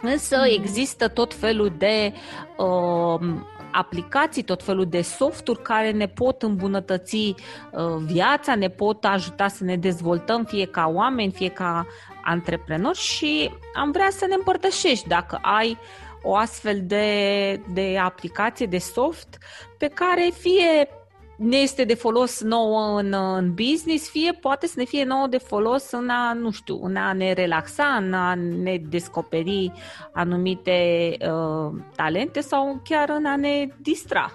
însă 0.03 0.37
mm. 0.37 0.63
există 0.63 1.09
tot 1.09 1.35
felul 1.35 1.73
de 1.79 2.13
uh, 2.57 3.29
aplicații, 3.73 4.43
tot 4.43 4.63
felul 4.63 4.87
de 4.87 5.03
softuri 5.03 5.63
care 5.63 5.91
ne 5.91 6.07
pot 6.07 6.43
îmbunătăți 6.43 7.17
uh, 7.17 7.97
viața, 8.05 8.55
ne 8.55 8.69
pot 8.69 9.05
ajuta 9.05 9.49
să 9.49 9.65
ne 9.65 9.77
dezvoltăm 9.77 10.45
fie 10.45 10.67
ca 10.67 10.91
oameni, 10.95 11.33
fie 11.33 11.49
ca 11.49 11.87
antreprenori 12.23 12.99
și 12.99 13.51
am 13.75 13.91
vrea 13.91 14.09
să 14.11 14.27
ne 14.29 14.35
împărtășești 14.35 15.09
dacă 15.09 15.39
ai 15.43 15.71
uh, 15.71 16.06
o 16.23 16.37
astfel 16.37 16.83
de, 16.85 17.61
de 17.73 17.99
aplicație, 17.99 18.67
de 18.67 18.79
soft, 18.79 19.39
pe 19.79 19.87
care 19.87 20.31
fie 20.33 20.89
ne 21.37 21.57
este 21.57 21.85
de 21.85 21.95
folos 21.95 22.43
nouă 22.43 23.01
în, 23.01 23.13
în 23.13 23.55
business, 23.55 24.11
fie 24.11 24.33
poate 24.33 24.67
să 24.67 24.75
ne 24.77 24.85
fie 24.85 25.05
nouă 25.05 25.27
de 25.27 25.39
folos 25.39 25.91
în 25.91 26.09
a, 26.09 26.33
nu 26.33 26.51
știu, 26.51 26.79
în 26.83 26.97
a 26.97 27.13
ne 27.13 27.33
relaxa, 27.33 27.85
în 27.85 28.13
a 28.13 28.35
ne 28.35 28.83
descoperi 28.89 29.73
anumite 30.13 31.11
uh, 31.21 31.81
talente 31.97 32.41
sau 32.41 32.81
chiar 32.85 33.09
în 33.09 33.25
a 33.25 33.37
ne 33.37 33.69
distra. 33.83 34.33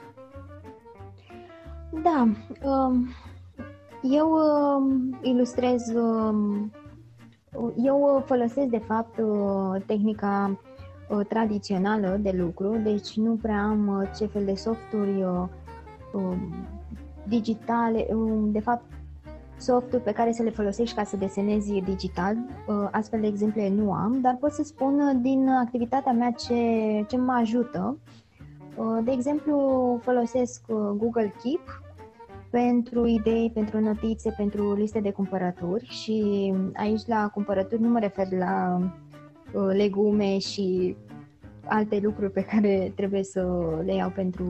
Da, 2.03 2.27
um, 2.63 3.07
eu 4.01 4.31
um, 4.31 5.19
ilustrez, 5.21 5.93
um, 5.95 6.71
eu 7.83 8.23
folosesc 8.25 8.67
de 8.67 8.81
fapt 8.87 9.17
uh, 9.17 9.81
tehnica 9.85 10.49
uh, 10.51 10.70
tradițională 11.19 12.17
de 12.21 12.31
lucru, 12.37 12.77
deci 12.83 13.15
nu 13.15 13.39
prea 13.41 13.61
am 13.63 13.87
uh, 13.87 14.09
ce 14.17 14.25
fel 14.25 14.45
de 14.45 14.53
softuri 14.53 15.23
uh, 15.23 15.43
uh, 16.13 16.37
digitale, 17.27 18.07
uh, 18.13 18.39
de 18.43 18.59
fapt 18.59 18.83
softuri 19.57 20.03
pe 20.03 20.11
care 20.11 20.31
să 20.31 20.43
le 20.43 20.49
folosești 20.49 20.95
ca 20.95 21.03
să 21.03 21.17
desenezi 21.17 21.81
digital. 21.81 22.35
Uh, 22.67 22.87
astfel 22.91 23.19
de 23.19 23.27
exemple 23.27 23.69
nu 23.69 23.91
am, 23.91 24.19
dar 24.21 24.37
pot 24.39 24.51
să 24.51 24.63
spun 24.63 24.99
uh, 24.99 25.19
din 25.21 25.49
activitatea 25.49 26.11
mea 26.11 26.31
ce, 26.31 26.55
ce 27.07 27.17
mă 27.17 27.33
ajută. 27.33 27.97
Uh, 28.75 28.99
de 29.03 29.11
exemplu, 29.11 29.57
folosesc 30.01 30.61
uh, 30.67 30.75
Google 30.77 31.33
Keep 31.43 31.81
pentru 32.49 33.07
idei, 33.07 33.51
pentru 33.53 33.79
notițe, 33.79 34.33
pentru 34.37 34.73
liste 34.73 34.99
de 34.99 35.11
cumpărături 35.11 35.85
și 35.85 36.53
aici 36.73 37.05
la 37.05 37.29
cumpărături 37.33 37.81
nu 37.81 37.89
mă 37.89 37.99
refer 37.99 38.31
la 38.31 38.79
Uh, 38.79 39.10
legume 39.53 40.37
și 40.37 40.95
alte 41.65 41.99
lucruri 42.03 42.31
pe 42.31 42.43
care 42.43 42.91
trebuie 42.95 43.23
să 43.23 43.41
le 43.85 43.93
iau 43.93 44.09
pentru 44.09 44.45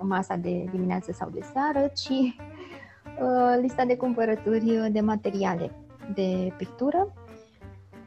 masa 0.00 0.36
de 0.36 0.64
dimineață 0.70 1.12
sau 1.12 1.30
de 1.30 1.40
seară, 1.52 1.90
ci 1.94 2.08
uh, 2.08 3.58
lista 3.60 3.84
de 3.84 3.96
cumpărături 3.96 4.88
de 4.92 5.00
materiale 5.00 5.70
de 6.14 6.52
pictură, 6.56 7.12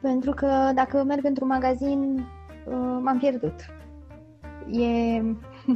pentru 0.00 0.32
că 0.32 0.70
dacă 0.74 1.04
merg 1.04 1.24
într-un 1.24 1.48
magazin, 1.48 2.14
uh, 2.66 2.98
m-am 3.02 3.18
pierdut. 3.18 3.54
E... 4.70 5.20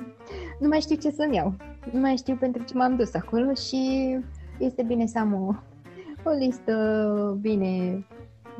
nu 0.61 0.69
mai 0.69 0.81
știu 0.81 0.97
ce 0.97 1.11
să-mi 1.11 1.35
iau, 1.35 1.55
nu 1.93 2.01
mai 2.01 2.17
știu 2.17 2.37
pentru 2.37 2.63
ce 2.63 2.77
m-am 2.77 2.97
dus 2.97 3.15
acolo 3.15 3.55
și 3.55 4.17
este 4.59 4.83
bine 4.83 5.07
să 5.07 5.19
am 5.19 5.35
o, 5.35 5.55
o 6.31 6.33
listă 6.39 7.39
bine 7.41 8.05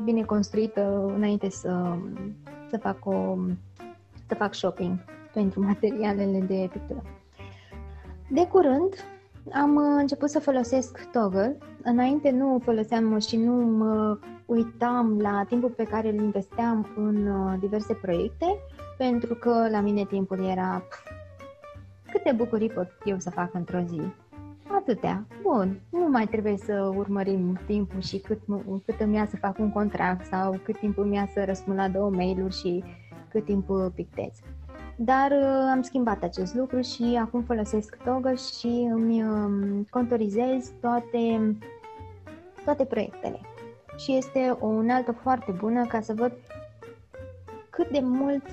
bine 0.03 0.23
construită 0.23 1.11
înainte 1.15 1.49
să, 1.49 1.97
să, 2.69 2.77
fac 2.77 3.05
o, 3.05 3.37
să 4.27 4.35
fac 4.35 4.53
shopping 4.53 4.97
pentru 5.33 5.63
materialele 5.63 6.39
de 6.39 6.69
pictură. 6.71 7.03
De 8.29 8.47
curând 8.47 8.93
am 9.53 9.77
început 9.77 10.29
să 10.29 10.39
folosesc 10.39 11.09
Toggle. 11.11 11.57
Înainte 11.83 12.31
nu 12.31 12.59
foloseam 12.63 13.19
și 13.19 13.37
nu 13.37 13.53
mă 13.53 14.17
uitam 14.45 15.19
la 15.19 15.43
timpul 15.47 15.69
pe 15.69 15.83
care 15.83 16.07
îl 16.09 16.15
investeam 16.15 16.87
în 16.95 17.27
uh, 17.27 17.59
diverse 17.59 17.93
proiecte, 17.93 18.45
pentru 18.97 19.35
că 19.35 19.67
la 19.69 19.79
mine 19.79 20.05
timpul 20.05 20.45
era 20.45 20.83
câte 22.11 22.31
bucurii 22.31 22.69
pot 22.69 22.87
eu 23.05 23.19
să 23.19 23.29
fac 23.29 23.53
într-o 23.53 23.79
zi 23.79 24.01
Atâtea. 24.67 25.25
Bun. 25.41 25.79
Nu 25.89 26.09
mai 26.09 26.27
trebuie 26.27 26.57
să 26.57 26.91
urmărim 26.95 27.59
timpul 27.65 28.01
și 28.01 28.17
cât, 28.17 28.39
cât 28.85 28.99
îmi 28.99 29.15
ia 29.15 29.25
să 29.25 29.35
fac 29.35 29.59
un 29.59 29.71
contract 29.71 30.25
sau 30.25 30.59
cât 30.63 30.79
timp 30.79 30.97
îmi 30.97 31.15
ia 31.15 31.29
să 31.33 31.43
răspund 31.45 31.77
la 31.77 31.89
două 31.89 32.09
mail-uri 32.09 32.55
și 32.55 32.83
cât 33.29 33.45
timp 33.45 33.69
pictez. 33.95 34.31
Dar 34.95 35.31
uh, 35.31 35.69
am 35.71 35.81
schimbat 35.81 36.23
acest 36.23 36.55
lucru 36.55 36.81
și 36.81 37.19
acum 37.21 37.41
folosesc 37.41 37.97
Toggle 38.03 38.35
și 38.35 38.89
îmi 38.93 39.23
um, 39.23 39.83
contorizez 39.89 40.71
toate, 40.81 41.55
toate 42.63 42.85
proiectele. 42.85 43.39
Și 43.97 44.15
este 44.15 44.57
o 44.59 44.65
unealtă 44.65 45.11
foarte 45.11 45.51
bună 45.51 45.85
ca 45.85 46.01
să 46.01 46.13
văd 46.13 46.31
cât 47.69 47.89
de 47.89 47.99
mult 48.01 48.43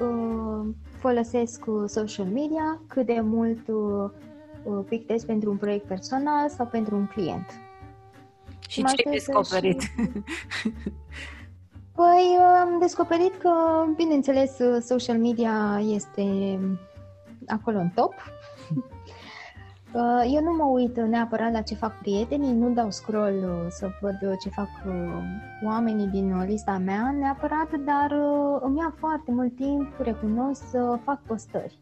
uh, 0.00 0.68
folosesc 0.98 1.64
social 1.86 2.26
media, 2.26 2.80
cât 2.86 3.06
de 3.06 3.20
mult 3.22 3.68
uh, 3.68 4.10
pictez 4.88 5.24
pentru 5.24 5.50
un 5.50 5.56
proiect 5.56 5.86
personal 5.86 6.48
sau 6.48 6.66
pentru 6.66 6.96
un 6.96 7.06
client. 7.06 7.46
Și 8.68 8.84
ce 8.84 9.02
ai 9.08 9.12
descoperit? 9.12 9.80
Și... 9.80 9.88
Păi 11.94 12.38
am 12.60 12.78
descoperit 12.78 13.36
că, 13.36 13.50
bineînțeles, 13.96 14.56
social 14.80 15.18
media 15.18 15.80
este 15.82 16.58
acolo 17.46 17.78
în 17.78 17.88
top. 17.88 18.14
Eu 20.34 20.42
nu 20.42 20.52
mă 20.56 20.64
uit 20.64 20.96
neapărat 20.96 21.52
la 21.52 21.60
ce 21.62 21.74
fac 21.74 21.98
prietenii, 21.98 22.52
nu 22.52 22.70
dau 22.70 22.90
scroll 22.90 23.66
să 23.70 23.90
văd 24.00 24.38
ce 24.42 24.48
fac 24.48 24.68
oamenii 25.64 26.06
din 26.06 26.44
lista 26.46 26.78
mea 26.78 27.14
neapărat, 27.18 27.70
dar 27.84 28.12
îmi 28.60 28.78
ia 28.78 28.94
foarte 28.98 29.32
mult 29.32 29.56
timp, 29.56 29.94
recunosc, 29.98 30.62
să 30.70 30.98
fac 31.04 31.22
postări 31.22 31.78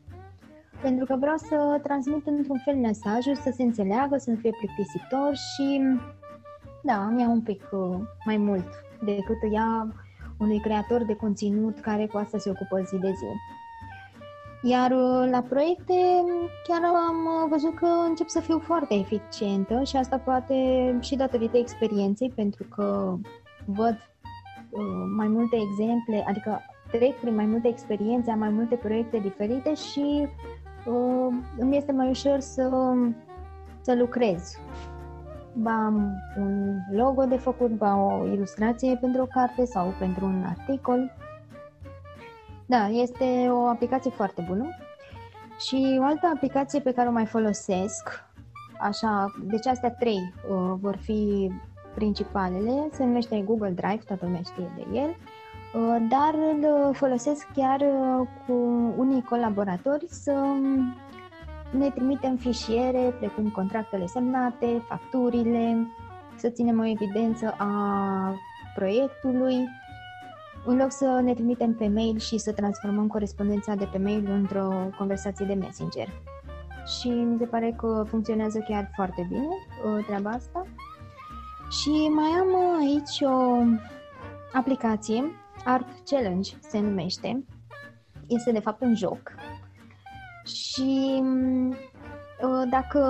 pentru 0.83 1.05
că 1.05 1.17
vreau 1.17 1.37
să 1.37 1.81
transmit 1.83 2.27
într-un 2.27 2.61
fel 2.64 2.75
mesajul, 2.75 3.35
să 3.35 3.51
se 3.55 3.62
înțeleagă, 3.62 4.17
să 4.17 4.31
nu 4.31 4.37
fie 4.37 4.51
plictisitor 4.51 5.35
și 5.35 5.81
da, 6.83 7.07
îmi 7.07 7.21
ia 7.21 7.29
un 7.29 7.41
pic 7.41 7.62
uh, 7.71 7.97
mai 8.25 8.37
mult 8.37 8.67
decât 9.05 9.53
ia 9.53 9.95
unui 10.38 10.61
creator 10.61 11.05
de 11.05 11.17
conținut 11.17 11.81
care 11.81 12.07
cu 12.07 12.17
asta 12.17 12.38
se 12.38 12.51
ocupă 12.51 12.81
zi 12.81 12.97
de 12.97 13.11
zi. 13.11 13.27
Iar 14.71 14.91
uh, 14.91 15.31
la 15.31 15.41
proiecte 15.49 15.95
chiar 16.67 16.81
am 16.85 17.17
uh, 17.27 17.49
văzut 17.51 17.75
că 17.75 17.87
încep 18.09 18.29
să 18.29 18.41
fiu 18.41 18.59
foarte 18.59 18.95
eficientă 18.95 19.83
și 19.83 19.97
asta 19.97 20.19
poate 20.19 20.55
și 21.01 21.17
datorită 21.17 21.57
experienței, 21.57 22.33
pentru 22.35 22.64
că 22.75 23.17
văd 23.64 23.97
mai 25.17 25.27
multe 25.27 25.57
exemple, 25.57 26.25
adică 26.29 26.61
trec 26.91 27.14
prin 27.14 27.35
mai 27.35 27.45
multe 27.45 27.69
experiențe, 27.69 28.31
am 28.31 28.38
mai 28.38 28.49
multe 28.49 28.75
proiecte 28.75 29.19
diferite 29.19 29.75
și 29.75 30.21
uh, 30.21 30.29
îmi 31.59 31.77
este 31.77 31.92
mai 31.92 32.09
ușor 32.09 32.40
să, 32.40 32.92
să 33.81 33.94
lucrez. 33.94 34.59
Ba 35.53 35.85
am 35.85 36.12
un 36.38 36.77
logo 36.92 37.24
de 37.24 37.37
făcut, 37.37 37.70
ba 37.70 37.96
o 37.96 38.27
ilustrație 38.27 38.96
pentru 39.01 39.22
o 39.22 39.27
carte 39.27 39.64
sau 39.64 39.94
pentru 39.98 40.24
un 40.24 40.44
articol. 40.44 41.12
Da, 42.66 42.88
este 42.88 43.48
o 43.51 43.66
aplicație 43.66 44.11
foarte 44.11 44.44
bună. 44.48 44.66
Și 45.59 45.98
o 46.01 46.05
altă 46.05 46.31
aplicație 46.35 46.81
pe 46.81 46.92
care 46.92 47.09
o 47.09 47.12
mai 47.12 47.27
folosesc, 47.27 48.09
așa, 48.81 49.35
deci 49.44 49.66
astea 49.66 49.90
trei 49.90 50.35
uh, 50.51 50.74
vor 50.81 50.96
fi 50.96 51.51
principalele, 51.94 52.88
se 52.92 53.05
numește 53.05 53.42
Google 53.42 53.70
Drive, 53.70 54.03
toată 54.07 54.24
lumea 54.24 54.40
știe 54.42 54.72
de 54.77 54.98
el. 54.98 55.16
Uh, 55.74 55.96
dar 56.09 56.35
îl 56.35 56.94
folosesc 56.94 57.46
chiar 57.54 57.81
uh, 57.81 58.26
cu 58.46 58.52
unii 58.96 59.22
colaboratori 59.22 60.07
să 60.09 60.35
ne 61.70 61.90
trimitem 61.90 62.37
fișiere 62.37 63.14
precum 63.18 63.48
contractele 63.48 64.07
semnate, 64.07 64.83
facturile, 64.88 65.87
să 66.37 66.48
ținem 66.48 66.78
o 66.78 66.87
evidență 66.87 67.54
a 67.59 68.35
proiectului 68.74 69.68
în 70.64 70.77
loc 70.77 70.92
să 70.92 71.21
ne 71.23 71.35
trimitem 71.35 71.75
pe 71.75 71.88
mail 71.88 72.19
și 72.19 72.38
să 72.38 72.52
transformăm 72.52 73.06
corespondența 73.06 73.75
de 73.75 73.88
pe 73.92 73.98
mail 73.98 74.31
într-o 74.31 74.90
conversație 74.98 75.46
de 75.46 75.54
messenger. 75.54 76.08
Și 76.98 77.08
mi 77.08 77.38
se 77.38 77.44
pare 77.44 77.75
că 77.77 78.04
funcționează 78.08 78.58
chiar 78.69 78.90
foarte 78.94 79.27
bine 79.29 79.46
uh, 79.46 80.04
treaba 80.06 80.31
asta. 80.31 80.66
Și 81.71 81.90
mai 81.90 82.31
am 82.40 82.48
uh, 82.48 82.77
aici 82.81 83.21
o 83.21 83.62
aplicație, 84.52 85.25
Art 85.65 85.87
Challenge 86.04 86.50
se 86.61 86.81
numește. 86.81 87.44
Este 88.27 88.52
de 88.52 88.61
fapt 88.61 88.81
un 88.81 88.94
joc. 88.94 89.35
Și 90.44 91.23
uh, 92.42 92.69
dacă 92.71 93.00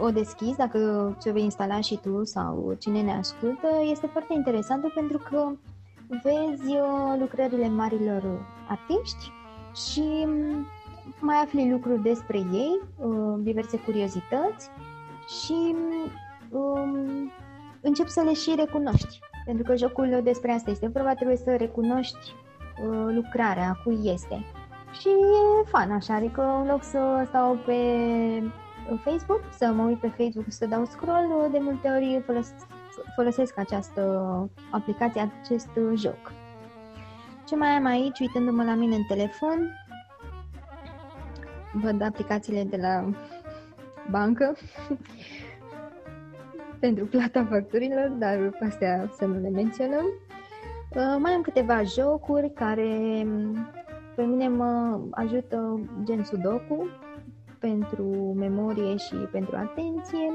o 0.00 0.10
deschizi, 0.10 0.56
dacă 0.56 1.16
ce 1.20 1.30
vei 1.30 1.42
instala 1.42 1.80
și 1.80 1.98
tu 2.02 2.24
sau 2.24 2.76
cine 2.78 3.02
ne 3.02 3.12
ascultă, 3.12 3.68
este 3.90 4.06
foarte 4.06 4.32
interesantă 4.34 4.92
pentru 4.94 5.18
că 5.18 5.52
vezi 6.22 6.72
uh, 6.72 7.16
lucrările 7.18 7.68
marilor 7.68 8.46
artiști 8.68 9.32
și 9.90 10.26
mai 11.20 11.36
afli 11.36 11.70
lucruri 11.70 12.02
despre 12.02 12.38
ei, 12.38 12.80
uh, 12.98 13.34
diverse 13.38 13.78
curiozități 13.78 14.70
și 15.42 15.74
um, 16.50 17.30
începi 17.80 18.10
să 18.10 18.20
le 18.20 18.32
și 18.32 18.54
recunoști. 18.56 19.18
Pentru 19.44 19.64
că 19.64 19.76
jocul 19.76 20.20
despre 20.22 20.52
asta 20.52 20.70
este 20.70 20.86
vorba, 20.86 21.14
trebuie 21.14 21.36
să 21.36 21.56
recunoști 21.56 22.34
uh, 22.88 23.14
lucrarea, 23.14 23.80
cui 23.84 23.98
este. 24.02 24.44
Și 25.00 25.08
e 25.08 25.68
fan 25.68 25.90
așa, 25.90 26.14
adică 26.14 26.42
în 26.60 26.66
loc 26.66 26.82
să 26.82 27.24
stau 27.26 27.58
pe 27.66 27.76
Facebook, 29.04 29.40
să 29.58 29.72
mă 29.72 29.82
uit 29.82 29.98
pe 29.98 30.08
Facebook, 30.08 30.44
să 30.48 30.66
dau 30.66 30.84
scroll, 30.84 31.48
de 31.52 31.58
multe 31.60 31.88
ori 31.88 32.22
folosesc, 32.24 32.66
folosesc 33.14 33.58
această 33.58 34.02
aplicație, 34.70 35.32
acest 35.42 35.68
joc. 35.94 36.32
Ce 37.46 37.56
mai 37.56 37.68
am 37.68 37.86
aici, 37.86 38.18
uitându-mă 38.18 38.64
la 38.64 38.74
mine 38.74 38.94
în 38.94 39.04
telefon, 39.08 39.70
văd 41.72 42.02
aplicațiile 42.02 42.64
de 42.64 42.76
la 42.76 43.10
bancă 44.10 44.56
pentru 46.82 47.04
plata 47.06 47.46
facturilor, 47.50 48.08
dar 48.08 48.58
astea 48.60 49.10
să 49.18 49.24
nu 49.24 49.40
le 49.40 49.48
menționăm. 49.48 50.04
Uh, 50.94 51.16
mai 51.18 51.32
am 51.32 51.42
câteva 51.42 51.82
jocuri 51.82 52.52
care 52.52 53.22
mm, 53.24 53.68
pe 54.14 54.22
mine 54.22 54.48
mă 54.48 55.00
ajută 55.10 55.80
gen 56.04 56.24
Sudoku 56.24 56.88
pentru 57.58 58.34
memorie 58.36 58.96
și 58.96 59.14
pentru 59.14 59.56
atenție. 59.56 60.26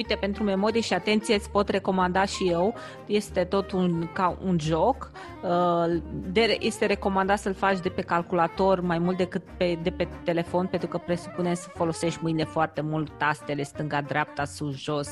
Uite, 0.00 0.14
pentru 0.14 0.42
memorie 0.42 0.80
și 0.80 0.92
atenție 0.92 1.34
îți 1.34 1.50
pot 1.50 1.68
recomanda 1.68 2.24
și 2.24 2.48
eu. 2.48 2.74
Este 3.06 3.44
tot 3.44 3.72
un, 3.72 4.08
ca 4.12 4.38
un 4.44 4.58
joc. 4.58 5.10
Uh, 5.42 6.00
de, 6.12 6.56
este 6.60 6.86
recomandat 6.86 7.38
să-l 7.38 7.54
faci 7.54 7.80
de 7.80 7.88
pe 7.88 8.02
calculator 8.02 8.80
mai 8.80 8.98
mult 8.98 9.16
decât 9.16 9.42
pe, 9.56 9.78
de 9.82 9.90
pe 9.90 10.08
telefon, 10.24 10.66
pentru 10.66 10.88
că 10.88 10.98
presupune 10.98 11.54
să 11.54 11.68
folosești 11.74 12.18
mâinile 12.22 12.44
foarte 12.44 12.80
mult, 12.80 13.18
tastele 13.18 13.62
stânga, 13.62 14.00
dreapta, 14.00 14.44
sus, 14.44 14.76
jos 14.76 15.08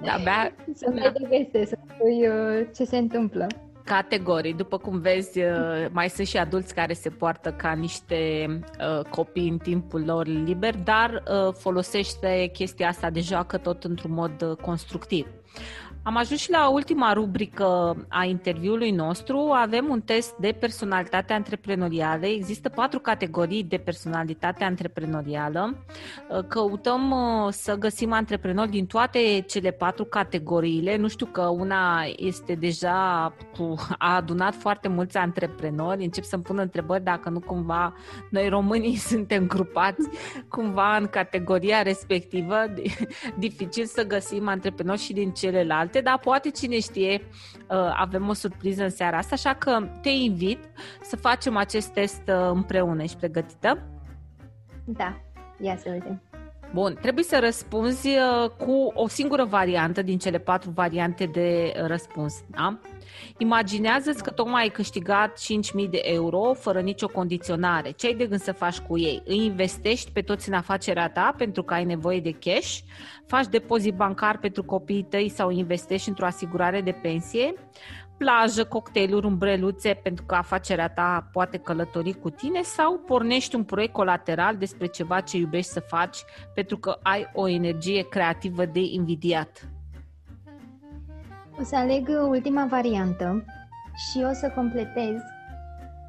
De-abia... 0.02 0.54
Să 0.74 0.90
mai 0.92 1.12
da. 1.20 1.28
veste, 1.28 1.64
să 1.64 1.78
spui 1.88 2.28
uh, 2.28 2.66
ce 2.74 2.84
se 2.84 2.96
întâmplă 2.96 3.46
categorii. 3.84 4.54
După 4.54 4.78
cum 4.78 4.98
vezi, 5.00 5.38
uh, 5.38 5.86
mai 5.90 6.08
sunt 6.08 6.26
și 6.26 6.36
adulți 6.36 6.74
care 6.74 6.92
se 6.92 7.10
poartă 7.10 7.52
ca 7.52 7.72
niște 7.72 8.48
uh, 8.80 9.04
copii 9.04 9.48
în 9.48 9.58
timpul 9.58 10.04
lor 10.04 10.26
liber, 10.26 10.76
dar 10.76 11.10
uh, 11.10 11.52
folosește 11.52 12.50
chestia 12.52 12.88
asta 12.88 13.10
de 13.10 13.20
joacă 13.20 13.56
tot 13.56 13.84
într-un 13.84 14.12
mod 14.12 14.58
constructiv. 14.60 15.26
Am 16.06 16.16
ajuns 16.16 16.40
și 16.40 16.50
la 16.50 16.68
ultima 16.68 17.12
rubrică 17.12 17.96
a 18.08 18.24
interviului 18.24 18.90
nostru. 18.90 19.38
Avem 19.38 19.88
un 19.88 20.00
test 20.00 20.34
de 20.36 20.56
personalitate 20.60 21.32
antreprenorială. 21.32 22.26
Există 22.26 22.68
patru 22.68 22.98
categorii 22.98 23.62
de 23.62 23.76
personalitate 23.76 24.64
antreprenorială. 24.64 25.84
Căutăm 26.48 27.10
uh, 27.10 27.52
să 27.52 27.74
găsim 27.74 28.12
antreprenori 28.12 28.70
din 28.70 28.86
toate 28.86 29.44
cele 29.46 29.70
patru 29.70 30.04
categoriile. 30.04 30.96
Nu 30.96 31.08
știu 31.08 31.26
că 31.26 31.42
una 31.42 32.02
este 32.16 32.54
deja 32.54 33.32
cu, 33.56 33.74
a 33.98 34.14
adunat 34.14 34.54
foarte 34.54 34.88
mulți 34.88 35.16
antreprenori. 35.16 36.04
Încep 36.04 36.24
să-mi 36.24 36.42
pun 36.42 36.58
întrebări 36.58 37.04
dacă 37.04 37.28
nu 37.28 37.40
cumva 37.40 37.94
noi 38.30 38.48
românii 38.48 38.96
suntem 39.12 39.46
grupați 39.46 40.08
cumva 40.48 40.96
în 40.96 41.06
categoria 41.06 41.82
respectivă. 41.82 42.54
Dificil 43.38 43.84
să 43.84 44.06
găsim 44.06 44.48
antreprenori 44.48 45.00
și 45.00 45.12
din 45.12 45.30
celelalte 45.30 45.92
multe, 45.94 46.10
dar 46.10 46.18
poate 46.18 46.50
cine 46.50 46.80
știe, 46.80 47.20
uh, 47.68 47.94
avem 47.96 48.28
o 48.28 48.32
surpriză 48.32 48.82
în 48.82 48.90
seara 48.90 49.16
asta, 49.16 49.34
așa 49.34 49.54
că 49.54 49.88
te 50.02 50.08
invit 50.08 50.58
să 51.02 51.16
facem 51.16 51.56
acest 51.56 51.88
test 51.88 52.22
uh, 52.28 52.50
împreună. 52.52 53.02
Ești 53.02 53.16
pregătită? 53.16 53.82
Da, 54.84 55.20
ia 55.60 55.76
să 55.76 55.88
vedem. 55.90 56.22
Bun, 56.72 56.98
trebuie 57.00 57.24
să 57.24 57.38
răspunzi 57.40 58.08
uh, 58.08 58.50
cu 58.50 58.90
o 58.94 59.08
singură 59.08 59.44
variantă 59.44 60.02
din 60.02 60.18
cele 60.18 60.38
patru 60.38 60.70
variante 60.70 61.26
de 61.26 61.72
răspuns, 61.86 62.34
da? 62.50 62.78
Imaginează-ți 63.38 64.22
că 64.22 64.30
tocmai 64.30 64.62
ai 64.62 64.68
câștigat 64.68 65.38
5.000 65.82 65.90
de 65.90 66.00
euro 66.02 66.52
fără 66.54 66.80
nicio 66.80 67.06
condiționare. 67.06 67.90
Ce 67.90 68.06
ai 68.06 68.14
de 68.14 68.26
gând 68.26 68.40
să 68.40 68.52
faci 68.52 68.78
cu 68.78 68.98
ei? 68.98 69.22
Îi 69.24 69.44
investești 69.44 70.10
pe 70.10 70.20
toți 70.20 70.48
în 70.48 70.54
afacerea 70.54 71.10
ta 71.10 71.34
pentru 71.38 71.62
că 71.62 71.74
ai 71.74 71.84
nevoie 71.84 72.20
de 72.20 72.32
cash? 72.32 72.78
Faci 73.26 73.46
depozit 73.46 73.94
bancar 73.94 74.38
pentru 74.38 74.64
copiii 74.64 75.06
tăi 75.10 75.28
sau 75.28 75.50
investești 75.50 76.08
într-o 76.08 76.26
asigurare 76.26 76.80
de 76.80 76.92
pensie? 77.02 77.54
plajă, 78.16 78.64
cocktailuri, 78.64 79.26
umbreluțe 79.26 80.00
pentru 80.02 80.24
că 80.24 80.34
afacerea 80.34 80.88
ta 80.88 81.28
poate 81.32 81.58
călători 81.58 82.12
cu 82.12 82.30
tine 82.30 82.62
sau 82.62 82.98
pornești 82.98 83.54
un 83.54 83.64
proiect 83.64 83.92
colateral 83.92 84.56
despre 84.56 84.86
ceva 84.86 85.20
ce 85.20 85.36
iubești 85.36 85.70
să 85.70 85.80
faci 85.80 86.18
pentru 86.54 86.78
că 86.78 86.98
ai 87.02 87.30
o 87.32 87.48
energie 87.48 88.08
creativă 88.08 88.64
de 88.64 88.80
invidiat. 88.80 89.68
O 91.60 91.62
să 91.62 91.76
aleg 91.76 92.08
ultima 92.28 92.66
variantă 92.66 93.44
și 93.94 94.24
o 94.30 94.32
să 94.32 94.52
completez. 94.54 95.20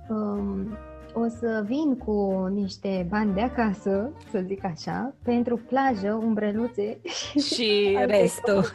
Um, 0.09 0.77
o 1.13 1.27
să 1.39 1.63
vin 1.65 1.97
cu 1.97 2.47
niște 2.53 3.05
bani 3.09 3.33
de 3.33 3.41
acasă, 3.41 4.11
să 4.31 4.43
zic 4.45 4.63
așa, 4.63 5.13
pentru 5.23 5.57
plajă, 5.57 6.19
umbreluțe 6.23 6.97
și 7.53 7.97
restul. 8.05 8.71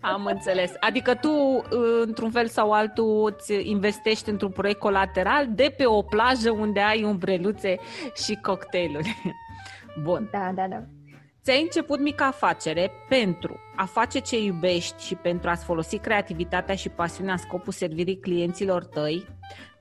Am 0.00 0.24
înțeles. 0.24 0.72
Adică 0.80 1.14
tu, 1.14 1.62
într-un 2.04 2.30
fel 2.30 2.46
sau 2.46 2.72
altul, 2.72 3.34
îți 3.36 3.68
investești 3.68 4.30
într-un 4.30 4.50
proiect 4.50 4.78
colateral 4.78 5.48
de 5.54 5.74
pe 5.76 5.86
o 5.86 6.02
plajă 6.02 6.50
unde 6.50 6.80
ai 6.80 7.04
umbreluțe 7.04 7.78
și 8.24 8.38
cocktailuri. 8.42 9.22
Bun. 10.04 10.28
Da, 10.32 10.52
da, 10.54 10.66
da. 10.68 10.82
Ți-ai 11.48 11.62
început 11.62 12.00
mica 12.00 12.26
afacere 12.26 12.90
pentru 13.08 13.60
a 13.76 13.84
face 13.84 14.18
ce 14.18 14.42
iubești 14.42 15.04
și 15.04 15.14
pentru 15.14 15.48
a-ți 15.48 15.64
folosi 15.64 15.98
creativitatea 15.98 16.74
și 16.74 16.88
pasiunea 16.88 17.32
în 17.32 17.38
scopul 17.38 17.72
servirii 17.72 18.18
clienților 18.18 18.84
tăi, 18.84 19.26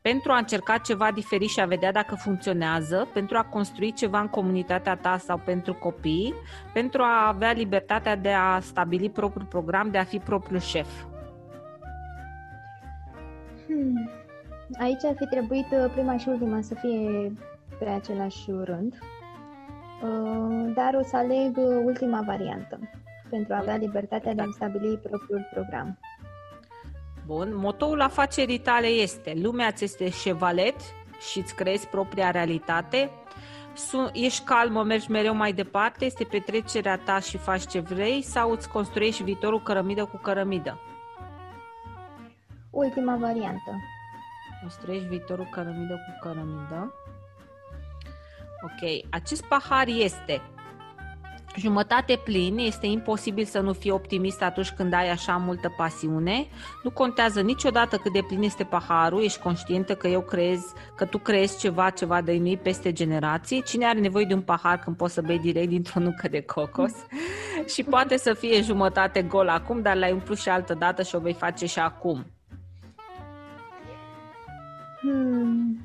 pentru 0.01 0.31
a 0.31 0.37
încerca 0.37 0.77
ceva 0.77 1.11
diferit 1.11 1.49
și 1.49 1.59
a 1.59 1.65
vedea 1.65 1.91
dacă 1.91 2.15
funcționează, 2.15 3.07
pentru 3.13 3.37
a 3.37 3.43
construi 3.43 3.93
ceva 3.93 4.19
în 4.19 4.27
comunitatea 4.27 4.95
ta 4.95 5.17
sau 5.17 5.41
pentru 5.45 5.73
copii, 5.73 6.33
pentru 6.73 7.01
a 7.01 7.27
avea 7.27 7.51
libertatea 7.51 8.15
de 8.15 8.31
a 8.31 8.59
stabili 8.59 9.09
propriul 9.09 9.47
program, 9.49 9.91
de 9.91 9.97
a 9.97 10.03
fi 10.03 10.17
propriul 10.17 10.59
șef. 10.59 11.03
Hmm. 13.65 14.09
Aici 14.79 15.03
ar 15.05 15.15
fi 15.17 15.25
trebuit 15.25 15.67
uh, 15.71 15.91
prima 15.93 16.17
și 16.17 16.27
ultima 16.27 16.61
să 16.61 16.75
fie 16.75 17.31
pe 17.79 17.89
același 17.89 18.51
rând, 18.63 18.93
uh, 18.93 19.16
dar 20.73 20.93
o 20.93 21.03
să 21.03 21.17
aleg 21.17 21.57
uh, 21.57 21.81
ultima 21.85 22.21
variantă 22.25 22.79
pentru 23.29 23.53
a 23.53 23.57
avea 23.57 23.75
libertatea 23.75 24.33
de 24.33 24.41
a 24.41 24.45
stabili 24.53 24.97
propriul 24.97 25.47
program. 25.53 25.99
Bun, 27.25 27.55
motoul 27.55 28.01
afacerii 28.01 28.59
tale 28.59 28.87
este 28.87 29.33
lumea 29.41 29.71
ți 29.71 29.83
este 29.83 30.09
șevalet 30.09 30.75
și 31.31 31.39
îți 31.39 31.55
creezi 31.55 31.87
propria 31.87 32.31
realitate, 32.31 33.09
ești 34.13 34.43
calmă, 34.43 34.83
mergi 34.83 35.11
mereu 35.11 35.35
mai 35.35 35.53
departe, 35.53 36.05
este 36.05 36.23
petrecerea 36.23 36.97
ta 36.97 37.19
și 37.19 37.37
faci 37.37 37.65
ce 37.65 37.79
vrei 37.79 38.21
sau 38.21 38.51
îți 38.51 38.69
construiești 38.69 39.23
viitorul 39.23 39.61
cărămidă 39.61 40.05
cu 40.05 40.17
cărămidă? 40.17 40.79
Ultima 42.69 43.15
variantă. 43.15 43.71
Construiești 44.61 45.07
viitorul 45.07 45.47
cărămidă 45.51 45.93
cu 45.93 46.27
cărămidă. 46.27 46.93
Ok, 48.61 49.05
acest 49.09 49.43
pahar 49.43 49.87
este 49.87 50.41
jumătate 51.57 52.19
plin, 52.23 52.57
este 52.57 52.85
imposibil 52.85 53.45
să 53.45 53.59
nu 53.59 53.73
fii 53.73 53.91
optimist 53.91 54.41
atunci 54.41 54.69
când 54.69 54.93
ai 54.93 55.09
așa 55.09 55.37
multă 55.37 55.73
pasiune. 55.77 56.47
Nu 56.83 56.89
contează 56.89 57.41
niciodată 57.41 57.97
cât 57.97 58.13
de 58.13 58.21
plin 58.27 58.41
este 58.41 58.63
paharul, 58.63 59.23
ești 59.23 59.39
conștientă 59.39 59.95
că 59.95 60.07
eu 60.07 60.21
creez, 60.21 60.73
că 60.95 61.05
tu 61.05 61.17
creezi 61.17 61.59
ceva, 61.59 61.89
ceva 61.89 62.21
de 62.21 62.31
nimic 62.31 62.61
peste 62.61 62.93
generații. 62.93 63.63
Cine 63.63 63.85
are 63.85 63.99
nevoie 63.99 64.25
de 64.25 64.33
un 64.33 64.41
pahar 64.41 64.79
când 64.79 64.95
poți 64.95 65.13
să 65.13 65.21
bei 65.21 65.39
direct 65.39 65.69
dintr-o 65.69 65.99
nucă 65.99 66.27
de 66.27 66.41
cocos? 66.41 66.91
și 67.73 67.83
poate 67.83 68.17
să 68.17 68.33
fie 68.33 68.61
jumătate 68.61 69.21
gol 69.21 69.47
acum, 69.47 69.81
dar 69.81 69.95
l-ai 69.95 70.11
umplut 70.11 70.37
și 70.37 70.49
altă 70.49 70.73
dată 70.73 71.03
și 71.03 71.15
o 71.15 71.19
vei 71.19 71.33
face 71.33 71.65
și 71.65 71.79
acum. 71.79 72.25
Hmm. 74.99 75.79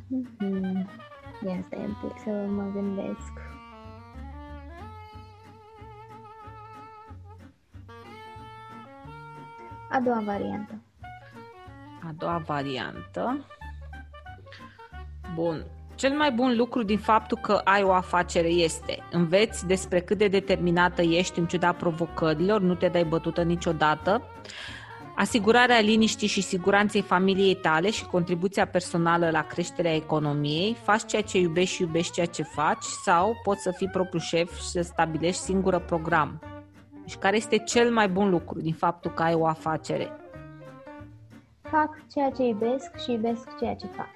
Hmm. 1.43 1.49
Ia 1.49 1.63
stai 1.67 1.79
un 1.79 1.95
pic 2.01 2.19
să 2.23 2.31
mă 2.31 2.71
gândesc. 2.73 3.33
A 9.91 10.01
doua 10.01 10.23
variantă. 10.25 10.75
A 12.03 12.15
doua 12.19 12.43
variantă. 12.47 13.47
Bun. 15.35 15.65
Cel 15.95 16.17
mai 16.17 16.33
bun 16.33 16.57
lucru 16.57 16.83
din 16.83 16.99
faptul 16.99 17.39
că 17.39 17.53
ai 17.65 17.83
o 17.83 17.93
afacere 17.93 18.49
este 18.49 18.99
înveți 19.11 19.67
despre 19.67 20.01
cât 20.01 20.19
de 20.19 20.29
determinată 20.29 21.03
ești 21.03 21.39
în 21.39 21.47
ciuda 21.47 21.73
provocărilor, 21.73 22.61
nu 22.61 22.75
te 22.75 22.89
dai 22.89 23.05
bătută 23.05 23.43
niciodată, 23.43 24.23
asigurarea 25.23 25.81
liniștii 25.81 26.29
și 26.29 26.41
siguranței 26.41 27.03
familiei 27.03 27.55
tale 27.55 27.91
și 27.91 28.07
contribuția 28.07 28.67
personală 28.67 29.31
la 29.31 29.43
creșterea 29.43 29.95
economiei, 29.95 30.77
faci 30.83 31.05
ceea 31.07 31.23
ce 31.23 31.39
iubești 31.39 31.75
și 31.75 31.83
iubești 31.83 32.13
ceea 32.13 32.27
ce 32.27 32.43
faci 32.43 32.85
sau 33.05 33.37
poți 33.43 33.63
să 33.63 33.71
fii 33.71 33.89
propriul 33.89 34.23
șef 34.23 34.57
și 34.57 34.69
să 34.69 34.83
stabilești 34.83 35.43
singură 35.43 35.79
program. 35.79 36.41
Și 37.07 37.17
care 37.17 37.37
este 37.37 37.59
cel 37.59 37.93
mai 37.93 38.09
bun 38.09 38.31
lucru 38.31 38.61
din 38.61 38.73
faptul 38.73 39.11
că 39.11 39.23
ai 39.23 39.35
o 39.35 39.47
afacere? 39.47 40.13
Fac 41.63 41.97
ceea 42.13 42.31
ce 42.31 42.43
iubesc 42.43 42.91
și 43.05 43.13
iubesc 43.13 43.59
ceea 43.59 43.75
ce 43.75 43.87
fac. 43.87 44.11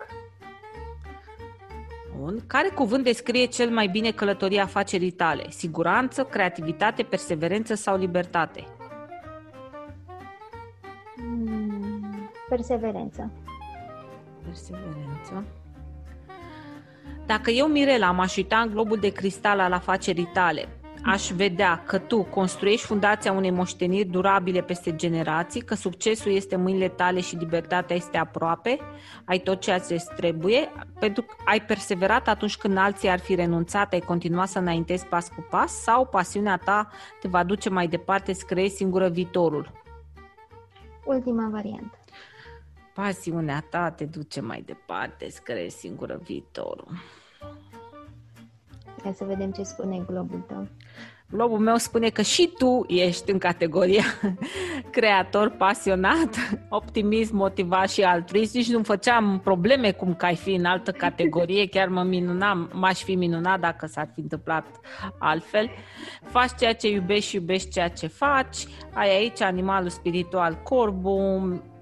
Bun. 2.18 2.38
Care 2.46 2.68
cuvânt 2.68 3.04
descrie 3.04 3.44
cel 3.44 3.70
mai 3.70 3.86
bine 3.86 4.11
călătoria 4.11 4.62
afacerii 4.62 5.11
tale? 5.11 5.46
Siguranță, 5.48 6.24
creativitate, 6.24 7.02
perseverență 7.02 7.74
sau 7.74 7.96
libertate? 7.96 8.76
Perseverență. 12.49 13.30
Perseverență. 14.44 15.44
Dacă 17.26 17.51
eu, 17.51 17.66
Mirela, 17.66 18.11
m-aș 18.11 18.36
uita 18.36 18.59
în 18.59 18.70
globul 18.70 18.99
de 18.99 19.09
cristal 19.09 19.61
al 19.61 19.72
afacerii 19.72 20.30
tale, 20.32 20.68
aș 21.05 21.30
vedea 21.30 21.82
că 21.86 21.99
tu 21.99 22.22
construiești 22.22 22.86
fundația 22.86 23.32
unei 23.32 23.51
moșteniri 23.51 24.09
durabile 24.09 24.62
peste 24.62 24.97
generații, 24.97 25.61
că 25.61 25.74
succesul 25.74 26.32
este 26.32 26.55
în 26.55 26.62
mâinile 26.62 26.88
tale 26.88 27.20
și 27.20 27.36
libertatea 27.36 27.97
este 27.97 28.16
aproape, 28.16 28.78
ai 29.24 29.38
tot 29.38 29.61
ceea 29.61 29.78
ce 29.78 29.94
îți 29.94 30.14
trebuie, 30.16 30.72
pentru 31.01 31.22
că 31.22 31.34
ai 31.44 31.61
perseverat 31.61 32.28
atunci 32.28 32.57
când 32.57 32.76
alții 32.76 33.09
ar 33.09 33.18
fi 33.18 33.34
renunțat, 33.34 33.92
ai 33.92 34.01
continuat 34.01 34.49
să 34.49 34.59
înaintezi 34.59 35.07
pas 35.07 35.28
cu 35.28 35.47
pas 35.51 35.72
sau 35.72 36.07
pasiunea 36.07 36.57
ta 36.57 36.88
te 37.20 37.28
va 37.28 37.44
duce 37.44 37.70
mai 37.70 37.86
departe 37.86 38.32
să 38.32 38.44
creezi 38.47 38.76
singură 38.76 39.09
viitorul? 39.09 39.72
Ultima 41.05 41.49
variantă. 41.53 41.95
Pasiunea 42.97 43.61
ta 43.70 43.90
te 43.90 44.05
duce 44.05 44.40
mai 44.40 44.62
departe 44.62 45.30
să 45.30 45.40
creezi 45.42 45.76
singură 45.76 46.20
viitorul. 46.22 46.88
Hai 49.03 49.14
să 49.14 49.24
vedem 49.24 49.51
ce 49.51 49.62
spune 49.62 49.99
globul 49.99 50.40
tău. 50.40 50.68
Globul 51.31 51.59
meu 51.59 51.77
spune 51.77 52.09
că 52.09 52.22
și 52.22 52.53
tu 52.59 52.85
ești 52.89 53.31
în 53.31 53.39
categoria 53.39 54.05
creator 54.97 55.49
pasionat, 55.51 56.59
optimist, 56.68 57.33
motivat 57.33 57.91
și 57.91 58.03
altruist. 58.03 58.55
Nici 58.55 58.70
nu 58.70 58.83
făceam 58.83 59.41
probleme 59.45 59.93
cum 59.93 60.14
că 60.14 60.24
ai 60.24 60.37
fi 60.37 60.55
în 60.55 60.64
altă 60.64 60.91
categorie, 60.91 61.66
chiar 61.74 61.89
mă 61.89 62.03
minunam, 62.03 62.70
m-aș 62.72 63.03
fi 63.03 63.14
minunat 63.14 63.61
dacă 63.61 63.87
s-ar 63.87 64.11
fi 64.14 64.20
întâmplat 64.20 64.66
altfel. 65.18 65.70
Faci 66.22 66.51
ceea 66.59 66.74
ce 66.74 66.89
iubești 66.89 67.29
și 67.29 67.35
iubești 67.35 67.70
ceea 67.70 67.89
ce 67.89 68.07
faci. 68.07 68.66
Ai 68.93 69.16
aici 69.16 69.41
animalul 69.41 69.89
spiritual 69.89 70.61
corbu, 70.62 71.18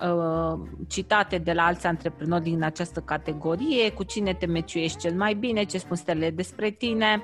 uh, 0.00 0.60
citate 0.88 1.38
de 1.38 1.52
la 1.52 1.64
alți 1.64 1.86
antreprenori 1.86 2.42
din 2.42 2.62
această 2.62 3.00
categorie, 3.00 3.92
cu 3.92 4.02
cine 4.02 4.34
te 4.34 4.46
meciuiești 4.46 4.98
cel 4.98 5.14
mai 5.14 5.34
bine, 5.34 5.64
ce 5.64 5.78
spun 5.78 5.96
stelele 5.96 6.30
despre 6.30 6.70
tine 6.70 7.22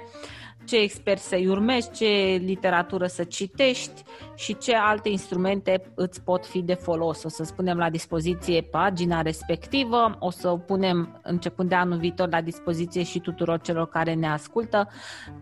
ce 0.64 0.76
experți 0.76 1.28
să-i 1.28 1.48
urmezi, 1.48 1.90
ce 1.90 2.40
literatură 2.44 3.06
să 3.06 3.24
citești 3.24 4.02
și 4.34 4.56
ce 4.56 4.76
alte 4.76 5.08
instrumente 5.08 5.82
îți 5.94 6.22
pot 6.22 6.46
fi 6.46 6.62
de 6.62 6.74
folos. 6.74 7.24
O 7.24 7.28
să 7.28 7.44
spunem 7.44 7.78
la 7.78 7.90
dispoziție 7.90 8.60
pagina 8.60 9.22
respectivă, 9.22 10.16
o 10.18 10.30
să 10.30 10.48
o 10.48 10.56
punem 10.56 11.20
începând 11.22 11.68
de 11.68 11.74
anul 11.74 11.98
viitor 11.98 12.28
la 12.28 12.40
dispoziție 12.40 13.02
și 13.02 13.20
tuturor 13.20 13.60
celor 13.60 13.88
care 13.88 14.14
ne 14.14 14.28
ascultă. 14.28 14.88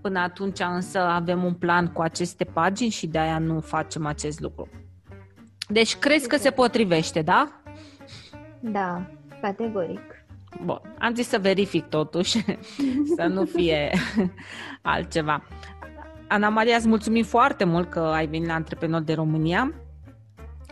Până 0.00 0.18
atunci 0.18 0.60
însă 0.60 0.98
avem 0.98 1.44
un 1.44 1.54
plan 1.54 1.86
cu 1.86 2.00
aceste 2.00 2.44
pagini 2.44 2.90
și 2.90 3.06
de 3.06 3.18
aia 3.18 3.38
nu 3.38 3.60
facem 3.60 4.06
acest 4.06 4.40
lucru. 4.40 4.68
Deci 5.68 5.96
crezi 5.96 6.28
că 6.28 6.36
se 6.36 6.50
potrivește, 6.50 7.22
da? 7.22 7.60
Da, 8.60 9.10
categoric. 9.40 10.17
Bun, 10.64 10.80
am 10.98 11.14
zis 11.14 11.28
să 11.28 11.38
verific 11.38 11.84
totuși, 11.84 12.44
să 13.16 13.26
nu 13.26 13.44
fie 13.44 13.90
altceva. 14.82 15.42
Ana 16.28 16.48
Maria, 16.48 16.76
îți 16.76 16.88
mulțumim 16.88 17.24
foarte 17.24 17.64
mult 17.64 17.90
că 17.90 18.00
ai 18.00 18.26
venit 18.26 18.46
la 18.46 18.54
Antreprenor 18.54 19.00
de 19.00 19.14
România, 19.14 19.72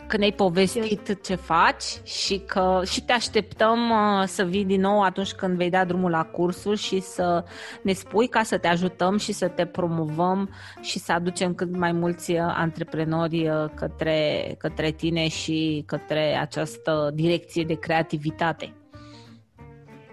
că 0.07 0.17
ne-ai 0.17 0.31
povestit 0.31 1.23
ce 1.23 1.35
faci 1.35 1.83
și 2.03 2.37
că 2.45 2.81
și 2.85 3.03
te 3.03 3.13
așteptăm 3.13 3.89
uh, 3.89 4.23
să 4.25 4.43
vii 4.43 4.65
din 4.65 4.81
nou 4.81 5.01
atunci 5.01 5.31
când 5.31 5.57
vei 5.57 5.69
da 5.69 5.85
drumul 5.85 6.09
la 6.09 6.23
cursuri 6.23 6.77
și 6.77 6.99
să 6.99 7.43
ne 7.81 7.93
spui 7.93 8.27
ca 8.27 8.43
să 8.43 8.57
te 8.57 8.67
ajutăm 8.67 9.17
și 9.17 9.31
să 9.31 9.47
te 9.47 9.65
promovăm 9.65 10.49
și 10.81 10.99
să 10.99 11.11
aducem 11.11 11.53
cât 11.53 11.77
mai 11.77 11.91
mulți 11.91 12.31
uh, 12.31 12.39
antreprenori 12.39 13.49
uh, 13.49 13.65
către, 13.73 14.55
către 14.57 14.91
tine 14.91 15.27
și 15.27 15.83
către 15.85 16.37
această 16.39 17.11
direcție 17.13 17.63
de 17.63 17.79
creativitate. 17.79 18.73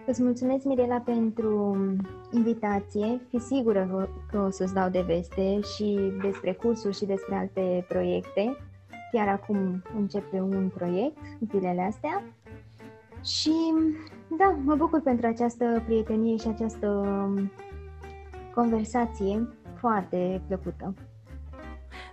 Îți 0.06 0.22
mulțumesc, 0.22 0.64
Mirela, 0.64 1.00
pentru 1.00 1.76
invitație. 2.30 3.20
Fi 3.28 3.38
sigură 3.38 4.08
că 4.30 4.38
o 4.38 4.50
să-ți 4.50 4.74
dau 4.74 4.88
de 4.88 5.00
veste 5.00 5.60
și 5.60 5.98
despre 6.22 6.52
cursuri 6.52 6.96
și 6.96 7.04
despre 7.04 7.34
alte 7.34 7.84
proiecte. 7.88 8.56
Chiar 9.12 9.28
acum 9.28 9.82
începe 9.96 10.40
un 10.40 10.70
proiect, 10.74 11.16
zilele 11.50 11.80
astea. 11.82 12.22
Și 13.24 13.52
da, 14.38 14.58
mă 14.64 14.74
bucur 14.74 15.00
pentru 15.00 15.26
această 15.26 15.82
prietenie 15.86 16.36
și 16.36 16.48
această 16.48 16.88
conversație 18.54 19.48
foarte 19.78 20.42
plăcută. 20.46 20.94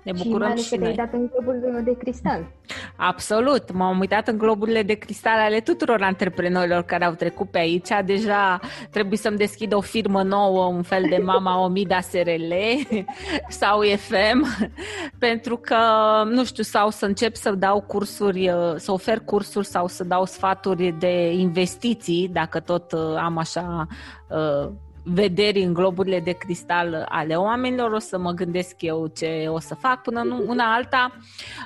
Ne 0.03 0.11
bucurăm 0.23 0.55
și, 0.55 0.63
și 0.63 0.75
noi. 0.75 0.95
dat 0.95 1.13
în 1.13 1.27
clubul 1.27 1.81
de 1.83 1.97
cristal. 1.97 2.45
Absolut. 3.03 3.71
M-am 3.71 3.99
uitat 3.99 4.27
în 4.27 4.37
globurile 4.37 4.83
de 4.83 4.93
cristal 4.93 5.39
ale 5.39 5.59
tuturor 5.59 6.01
antreprenorilor 6.01 6.83
care 6.83 7.05
au 7.05 7.13
trecut 7.13 7.49
pe 7.49 7.57
aici. 7.57 7.87
Deja 8.05 8.59
trebuie 8.89 9.17
să-mi 9.17 9.37
deschid 9.37 9.73
o 9.73 9.81
firmă 9.81 10.23
nouă, 10.23 10.65
un 10.65 10.81
fel 10.81 11.05
de 11.09 11.17
Mama 11.17 11.59
Omida 11.59 11.99
SRL 11.99 12.53
sau 13.61 13.81
FM, 13.81 14.67
pentru 15.19 15.57
că, 15.57 15.77
nu 16.25 16.45
știu, 16.45 16.63
sau 16.63 16.89
să 16.89 17.05
încep 17.05 17.35
să 17.35 17.51
dau 17.51 17.81
cursuri, 17.81 18.51
să 18.75 18.91
ofer 18.91 19.19
cursuri 19.19 19.65
sau 19.65 19.87
să 19.87 20.03
dau 20.03 20.25
sfaturi 20.25 20.95
de 20.99 21.31
investiții, 21.31 22.29
dacă 22.33 22.59
tot 22.59 22.91
uh, 22.91 23.15
am 23.17 23.37
așa 23.37 23.87
uh, 24.27 24.71
vederi 25.03 25.63
în 25.63 25.73
globurile 25.73 26.19
de 26.19 26.31
cristal 26.31 27.05
ale 27.09 27.35
oamenilor, 27.35 27.91
o 27.91 27.99
să 27.99 28.17
mă 28.17 28.31
gândesc 28.31 28.81
eu 28.81 29.07
ce 29.07 29.45
o 29.49 29.59
să 29.59 29.75
fac 29.75 30.01
până 30.01 30.19
în 30.19 30.43
una 30.47 30.73
alta. 30.73 31.11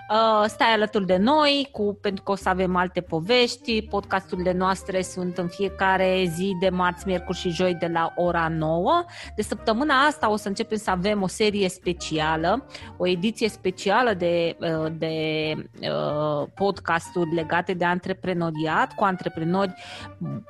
Uh, 0.09 0.45
stai 0.47 0.73
alături 0.73 1.05
de 1.05 1.17
noi, 1.17 1.69
cu, 1.71 1.97
pentru 2.01 2.23
că 2.23 2.31
o 2.31 2.35
să 2.35 2.49
avem 2.49 2.75
alte 2.75 3.01
povești. 3.01 3.81
Podcasturile 3.81 4.53
noastre 4.53 5.01
sunt 5.01 5.37
în 5.37 5.47
fiecare 5.47 6.25
zi 6.35 6.55
de 6.59 6.69
marți, 6.69 7.07
miercuri 7.07 7.37
și 7.37 7.49
joi 7.49 7.73
de 7.73 7.89
la 7.93 8.13
ora 8.15 8.47
9. 8.47 9.03
De 9.35 9.41
săptămâna 9.41 9.93
asta 9.93 10.31
o 10.31 10.35
să 10.35 10.47
începem 10.47 10.77
să 10.77 10.89
avem 10.89 11.21
o 11.21 11.27
serie 11.27 11.69
specială, 11.69 12.65
o 12.97 13.07
ediție 13.07 13.49
specială 13.49 14.13
de, 14.13 14.57
uh, 14.59 14.91
de 14.97 15.13
uh, 15.81 16.47
podcasturi 16.53 17.33
legate 17.33 17.73
de 17.73 17.85
antreprenoriat, 17.85 18.93
cu 18.93 19.03
antreprenori 19.03 19.73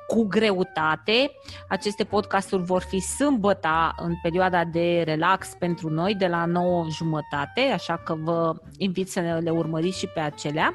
cu 0.06 0.24
greutate. 0.24 1.30
Aceste 1.68 2.04
podcasturi 2.04 2.62
vor 2.62 2.75
vor 2.76 2.84
fi 2.84 2.98
sâmbăta 2.98 3.94
în 3.96 4.14
perioada 4.22 4.64
de 4.64 5.02
relax 5.04 5.54
pentru 5.58 5.88
noi 5.88 6.14
de 6.14 6.26
la 6.26 6.44
9 6.44 6.86
jumătate, 6.90 7.60
așa 7.60 7.96
că 7.96 8.14
vă 8.14 8.54
invit 8.76 9.10
să 9.10 9.20
le 9.42 9.50
urmăriți 9.50 9.98
și 9.98 10.06
pe 10.06 10.20
acelea 10.20 10.74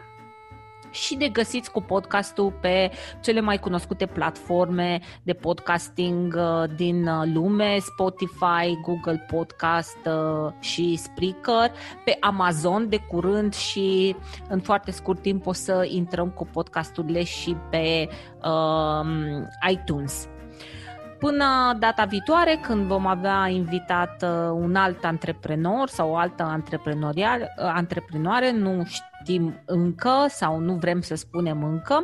și 0.92 1.16
de 1.16 1.30
găsiți 1.30 1.72
cu 1.72 1.82
podcastul 1.82 2.54
pe 2.62 2.92
cele 3.22 3.42
mai 3.42 3.60
cunoscute 3.60 4.06
platforme 4.06 5.00
de 5.24 5.34
podcasting 5.34 6.36
uh, 6.38 6.64
din 6.76 7.08
uh, 7.08 7.32
lume, 7.34 7.78
Spotify, 7.80 8.80
Google 8.82 9.26
Podcast 9.28 9.98
uh, 10.06 10.54
și 10.60 10.96
Spreaker, 10.96 11.78
pe 12.06 12.18
Amazon 12.20 12.90
de 12.90 12.98
curând 12.98 13.54
și 13.54 14.16
în 14.50 14.60
foarte 14.60 14.92
scurt 14.92 15.22
timp 15.22 15.46
o 15.46 15.54
să 15.54 15.88
intrăm 15.90 16.30
cu 16.30 16.46
podcasturile 16.46 17.24
și 17.24 17.56
pe 17.70 18.10
um, 18.48 19.48
iTunes. 19.70 20.30
Până 21.22 21.76
data 21.80 22.04
viitoare, 22.04 22.60
când 22.62 22.86
vom 22.86 23.06
avea 23.06 23.48
invitat 23.48 24.24
uh, 24.24 24.30
un 24.54 24.76
alt 24.76 25.04
antreprenor 25.04 25.88
sau 25.88 26.10
o 26.10 26.16
altă 26.16 26.44
uh, 26.44 27.54
antreprenoare, 27.58 28.52
nu 28.52 28.84
știm 28.86 29.62
încă 29.66 30.26
sau 30.28 30.60
nu 30.60 30.74
vrem 30.74 31.02
să 31.02 31.16
spunem 31.16 31.64
încă, 31.64 32.04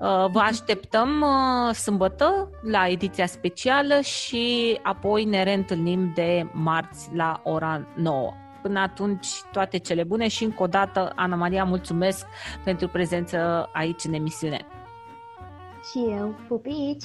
uh, 0.00 0.30
vă 0.30 0.38
așteptăm 0.38 1.24
sâmbătă 1.72 2.50
la 2.62 2.88
ediția 2.88 3.26
specială 3.26 4.00
și 4.00 4.78
apoi 4.82 5.24
ne 5.24 5.42
reîntâlnim 5.42 6.12
de 6.14 6.46
marți 6.52 7.08
la 7.14 7.40
ora 7.44 7.86
9. 7.96 8.32
Până 8.62 8.80
atunci, 8.80 9.28
toate 9.52 9.78
cele 9.78 10.04
bune 10.04 10.28
și 10.28 10.44
încă 10.44 10.62
o 10.62 10.66
dată, 10.66 11.12
Ana 11.14 11.36
Maria, 11.36 11.64
mulțumesc 11.64 12.26
pentru 12.64 12.88
prezență 12.88 13.68
aici 13.72 14.04
în 14.04 14.12
emisiune. 14.12 14.66
Și 15.90 15.98
eu, 16.18 16.34
pupici! 16.48 17.04